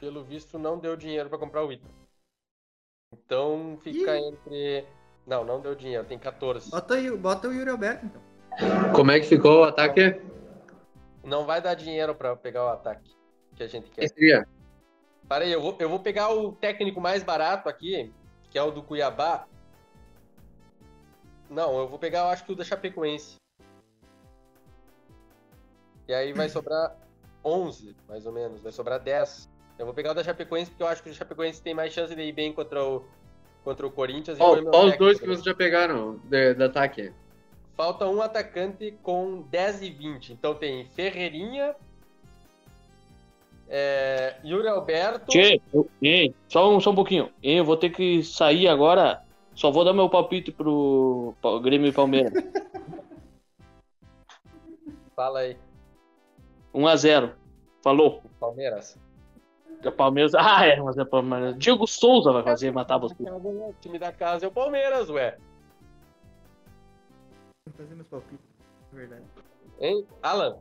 [0.00, 1.86] pelo visto, não deu dinheiro pra comprar o Ito.
[3.12, 4.28] Então fica Ih.
[4.28, 4.86] entre.
[5.26, 6.70] Não, não deu dinheiro, tem 14.
[6.70, 8.22] Bota, aí- bota o Yuri Alberto, então.
[8.94, 10.20] Como é que ficou o ataque?
[11.24, 13.10] Não vai dar dinheiro pra pegar o ataque
[13.54, 14.08] que a gente quer.
[14.08, 14.46] Seria?
[15.28, 18.12] Para aí, eu vou, eu vou pegar o técnico mais barato aqui,
[18.50, 19.46] que é o do Cuiabá.
[21.48, 23.36] Não, eu vou pegar, eu acho que o da Chapecoense.
[26.08, 26.96] E aí vai sobrar
[27.44, 28.60] 11, mais ou menos.
[28.62, 29.48] Vai sobrar 10.
[29.78, 32.14] Eu vou pegar o da Chapecoense porque eu acho que o Chapecoense tem mais chance
[32.14, 33.04] de ir bem contra o,
[33.64, 34.38] contra o Corinthians.
[34.38, 37.12] meu ó os dois que vocês já pegaram de, de ataque.
[37.76, 40.32] Falta um atacante com 10 e 20.
[40.32, 41.74] Então tem Ferreirinha,
[43.74, 45.28] é, Yuri Alberto.
[45.28, 45.58] Tchê,
[46.02, 47.30] ei, só um, só um pouquinho.
[47.42, 49.22] Eu vou ter que sair agora.
[49.54, 52.32] Só vou dar meu palpite pro, Grêmio e Palmeiras.
[55.16, 55.56] Fala aí,
[56.74, 57.32] 1x0.
[57.82, 58.22] Falou.
[58.38, 58.98] Palmeiras.
[59.84, 60.34] O Palmeiras.
[60.34, 61.58] Ah, é, mas é Palmeiras.
[61.58, 63.22] Diego Souza vai fazer matar você.
[63.22, 65.38] O time da casa é o Palmeiras, ué.
[67.66, 68.44] Vou fazer meus palpites.
[68.92, 69.22] É verdade.
[69.80, 70.06] Hein?
[70.22, 70.58] Alan,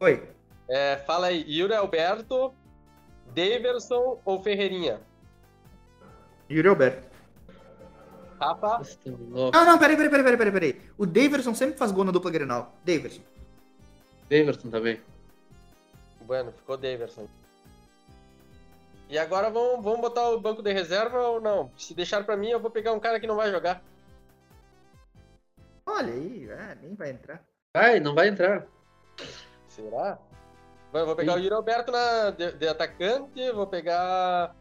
[0.00, 0.28] Oi.
[0.68, 2.52] é, fala aí, Yuri Alberto,
[3.34, 5.00] Daverson ou Ferreirinha?
[6.50, 7.12] Yuri Alberto.
[8.40, 8.82] Rafa.
[9.52, 10.82] Ah, não, peraí, peraí, peraí, peraí, peraí.
[10.98, 12.74] O Daverson sempre faz gol na dupla Grenal.
[12.84, 13.22] Daverson.
[14.28, 15.00] Daverson também.
[16.22, 17.28] bueno, ficou Daverson.
[19.08, 21.70] E agora vamos, vamos botar o banco de reserva ou não?
[21.76, 23.80] Se deixar pra mim, eu vou pegar um cara que não vai jogar.
[26.02, 27.44] Olha aí, ah, nem vai entrar.
[27.74, 28.66] Vai, não vai entrar.
[29.68, 30.18] Será?
[30.90, 34.54] Bueno, vou pegar o Yuri Alberto na, de, de atacante, vou pegar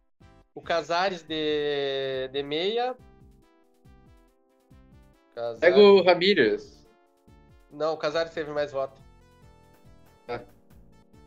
[0.56, 2.96] o Casares de, de meia.
[5.36, 5.60] Casares...
[5.60, 6.88] Pega o Ramírez.
[7.72, 9.02] Não, o Casares teve mais voto.
[10.28, 10.42] Ah.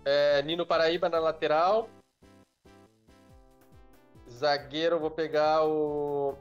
[0.04, 1.88] É, Nino Paraíba na lateral.
[4.30, 6.36] Zagueiro, vou pegar o.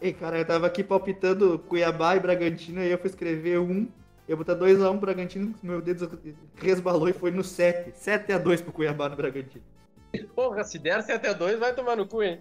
[0.00, 3.86] Ei, cara, eu tava aqui palpitando Cuiabá e Bragantino, aí eu fui escrever um.
[4.26, 6.18] Eu vou botar 2x1 pro Bragantino, meu dedo
[6.56, 7.90] resbalou e foi no 7.
[7.90, 9.64] 7x2 pro Cuiabá no Bragantino.
[10.34, 12.38] Porra, se der 7x2, vai tomar no cu, hein?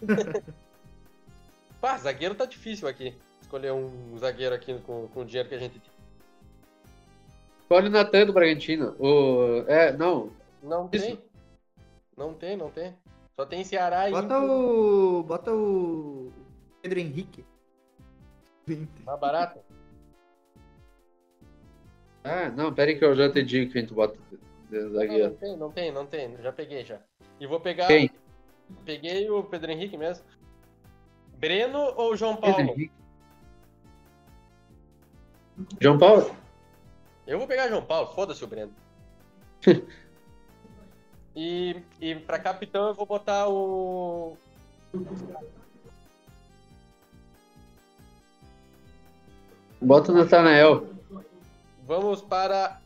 [1.80, 3.16] Pá, zagueiro tá difícil aqui.
[3.40, 5.90] Escolher um zagueiro aqui com, com o dinheiro que a gente tem.
[7.62, 8.94] Escolhe o Natan do Bragantino.
[8.98, 9.64] O...
[9.66, 10.30] É, não.
[10.62, 11.04] Não Isso.
[11.04, 11.18] tem.
[12.16, 12.94] Não tem, não tem.
[13.34, 15.22] Só tem Ceará e Bota o.
[15.22, 16.30] Bota o.
[16.82, 17.44] Pedro Henrique.
[18.66, 18.88] 20.
[19.04, 19.60] mais barato.
[22.24, 24.16] Ah, não, pera aí que eu já te digo quem tu bota
[24.70, 26.36] de Não, tem, não tem, não tem.
[26.42, 27.00] Já peguei já.
[27.40, 27.86] E vou pegar.
[27.88, 28.10] Quem?
[28.84, 30.24] Peguei o Pedro Henrique mesmo.
[31.38, 32.70] Breno ou João Pedro Paulo?
[32.70, 32.92] Henrique.
[35.80, 36.34] João Paulo?
[37.26, 38.72] Eu vou pegar João Paulo, foda-se o Breno.
[41.36, 44.36] e, e pra capitão eu vou botar o.
[49.82, 50.86] Bota o Natanael.
[51.84, 52.80] Vamos para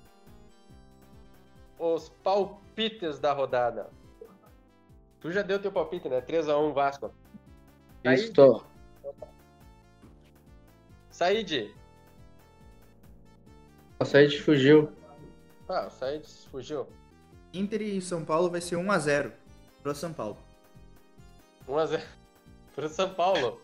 [1.79, 3.91] os palpites da rodada.
[5.21, 6.23] Tu já deu teu palpite, né?
[6.23, 7.15] 3x1 Vasco.
[8.03, 8.65] Isso.
[11.11, 11.75] Said.
[14.01, 14.91] O Said fugiu.
[15.69, 16.87] Ah, o Said fugiu.
[17.53, 19.33] Inter e São Paulo vai ser 1x0
[19.83, 20.39] pro São Paulo.
[21.69, 22.01] 1x0
[22.75, 23.61] pro São Paulo.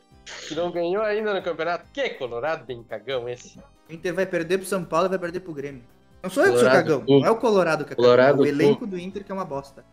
[0.49, 1.85] Que não ganhou ainda no campeonato.
[1.93, 3.59] Que colorado bem cagão esse.
[3.89, 5.83] O Inter vai perder pro São Paulo e vai perder pro Grêmio.
[6.23, 7.19] Não sou eu que sou Colorado, cagão, tu.
[7.21, 8.63] não é o Colorado que é Colorado, cagão, é o tu.
[8.63, 9.85] elenco do Inter que é uma bosta.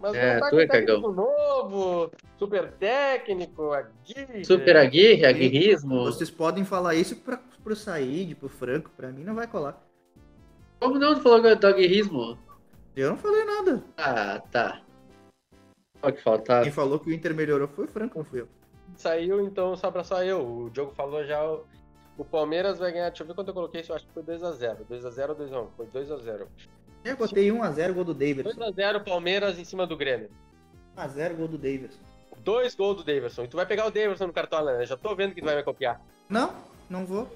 [0.00, 1.00] Mas É, não tá tu é cagão.
[1.12, 4.44] novo, super técnico, Aguirre.
[4.44, 6.04] Super Aguirre, aguirrismo.
[6.04, 9.84] Vocês podem falar isso pra, pro Said, pro Franco, pra mim não vai colar.
[10.78, 11.14] Como não?
[11.16, 12.38] Tu falou do aguirrismo?
[12.96, 13.84] Eu não falei nada.
[13.98, 14.80] Ah, tá.
[16.00, 16.62] Olha que faltava.
[16.62, 18.48] Quem falou que o Inter melhorou foi o Franco, não fui eu.
[18.96, 20.40] Saiu, então sobra só eu.
[20.40, 21.42] O Diogo falou já.
[21.44, 21.64] O,
[22.18, 23.08] o Palmeiras vai ganhar.
[23.08, 23.92] Deixa eu ver quanto eu coloquei isso.
[23.92, 24.78] Eu acho que foi 2x0.
[24.90, 25.68] 2x0 ou 2x1?
[25.76, 26.46] Foi 2x0.
[27.04, 28.50] Eu botei 1x0 gol do Davidson.
[28.50, 30.30] 2x0 Palmeiras em cima do Grêmio.
[30.96, 32.00] 1x0 gol do Davidson.
[32.44, 33.44] Dois gols do Davidson.
[33.44, 34.86] E tu vai pegar o Davidson no cartola, né?
[34.86, 36.00] Já tô vendo que tu vai me copiar.
[36.28, 36.54] Não,
[36.88, 37.28] não vou.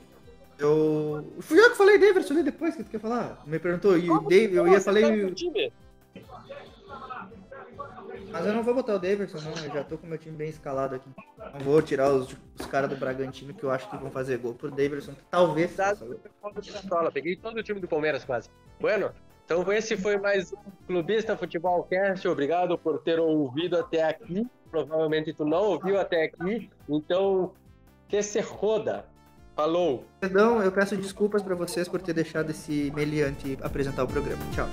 [0.58, 1.32] Eu.
[1.40, 3.42] Fui eu que falei Davidson ali depois que tu quer falar.
[3.46, 5.34] Me perguntou, e o David, eu ia falei.
[5.34, 5.72] tá.
[8.34, 9.52] Mas eu não vou botar o Davidson, não.
[9.64, 11.08] Eu já tô com o meu time bem escalado aqui.
[11.38, 14.54] Não vou tirar os, os caras do Bragantino que eu acho que vão fazer gol
[14.54, 15.76] pro Davidson, que talvez.
[17.12, 18.50] Peguei todo o time do Palmeiras quase.
[18.80, 19.12] Bueno,
[19.44, 22.26] então esse foi mais um Clubista Futebol Cast.
[22.26, 24.44] Obrigado por ter ouvido até aqui.
[24.68, 26.68] Provavelmente tu não ouviu até aqui.
[26.88, 27.52] Então,
[28.08, 29.04] que se roda.
[29.54, 30.04] Falou!
[30.18, 34.42] Perdão, eu peço desculpas pra vocês por ter deixado esse meliante apresentar o programa.
[34.52, 34.66] Tchau.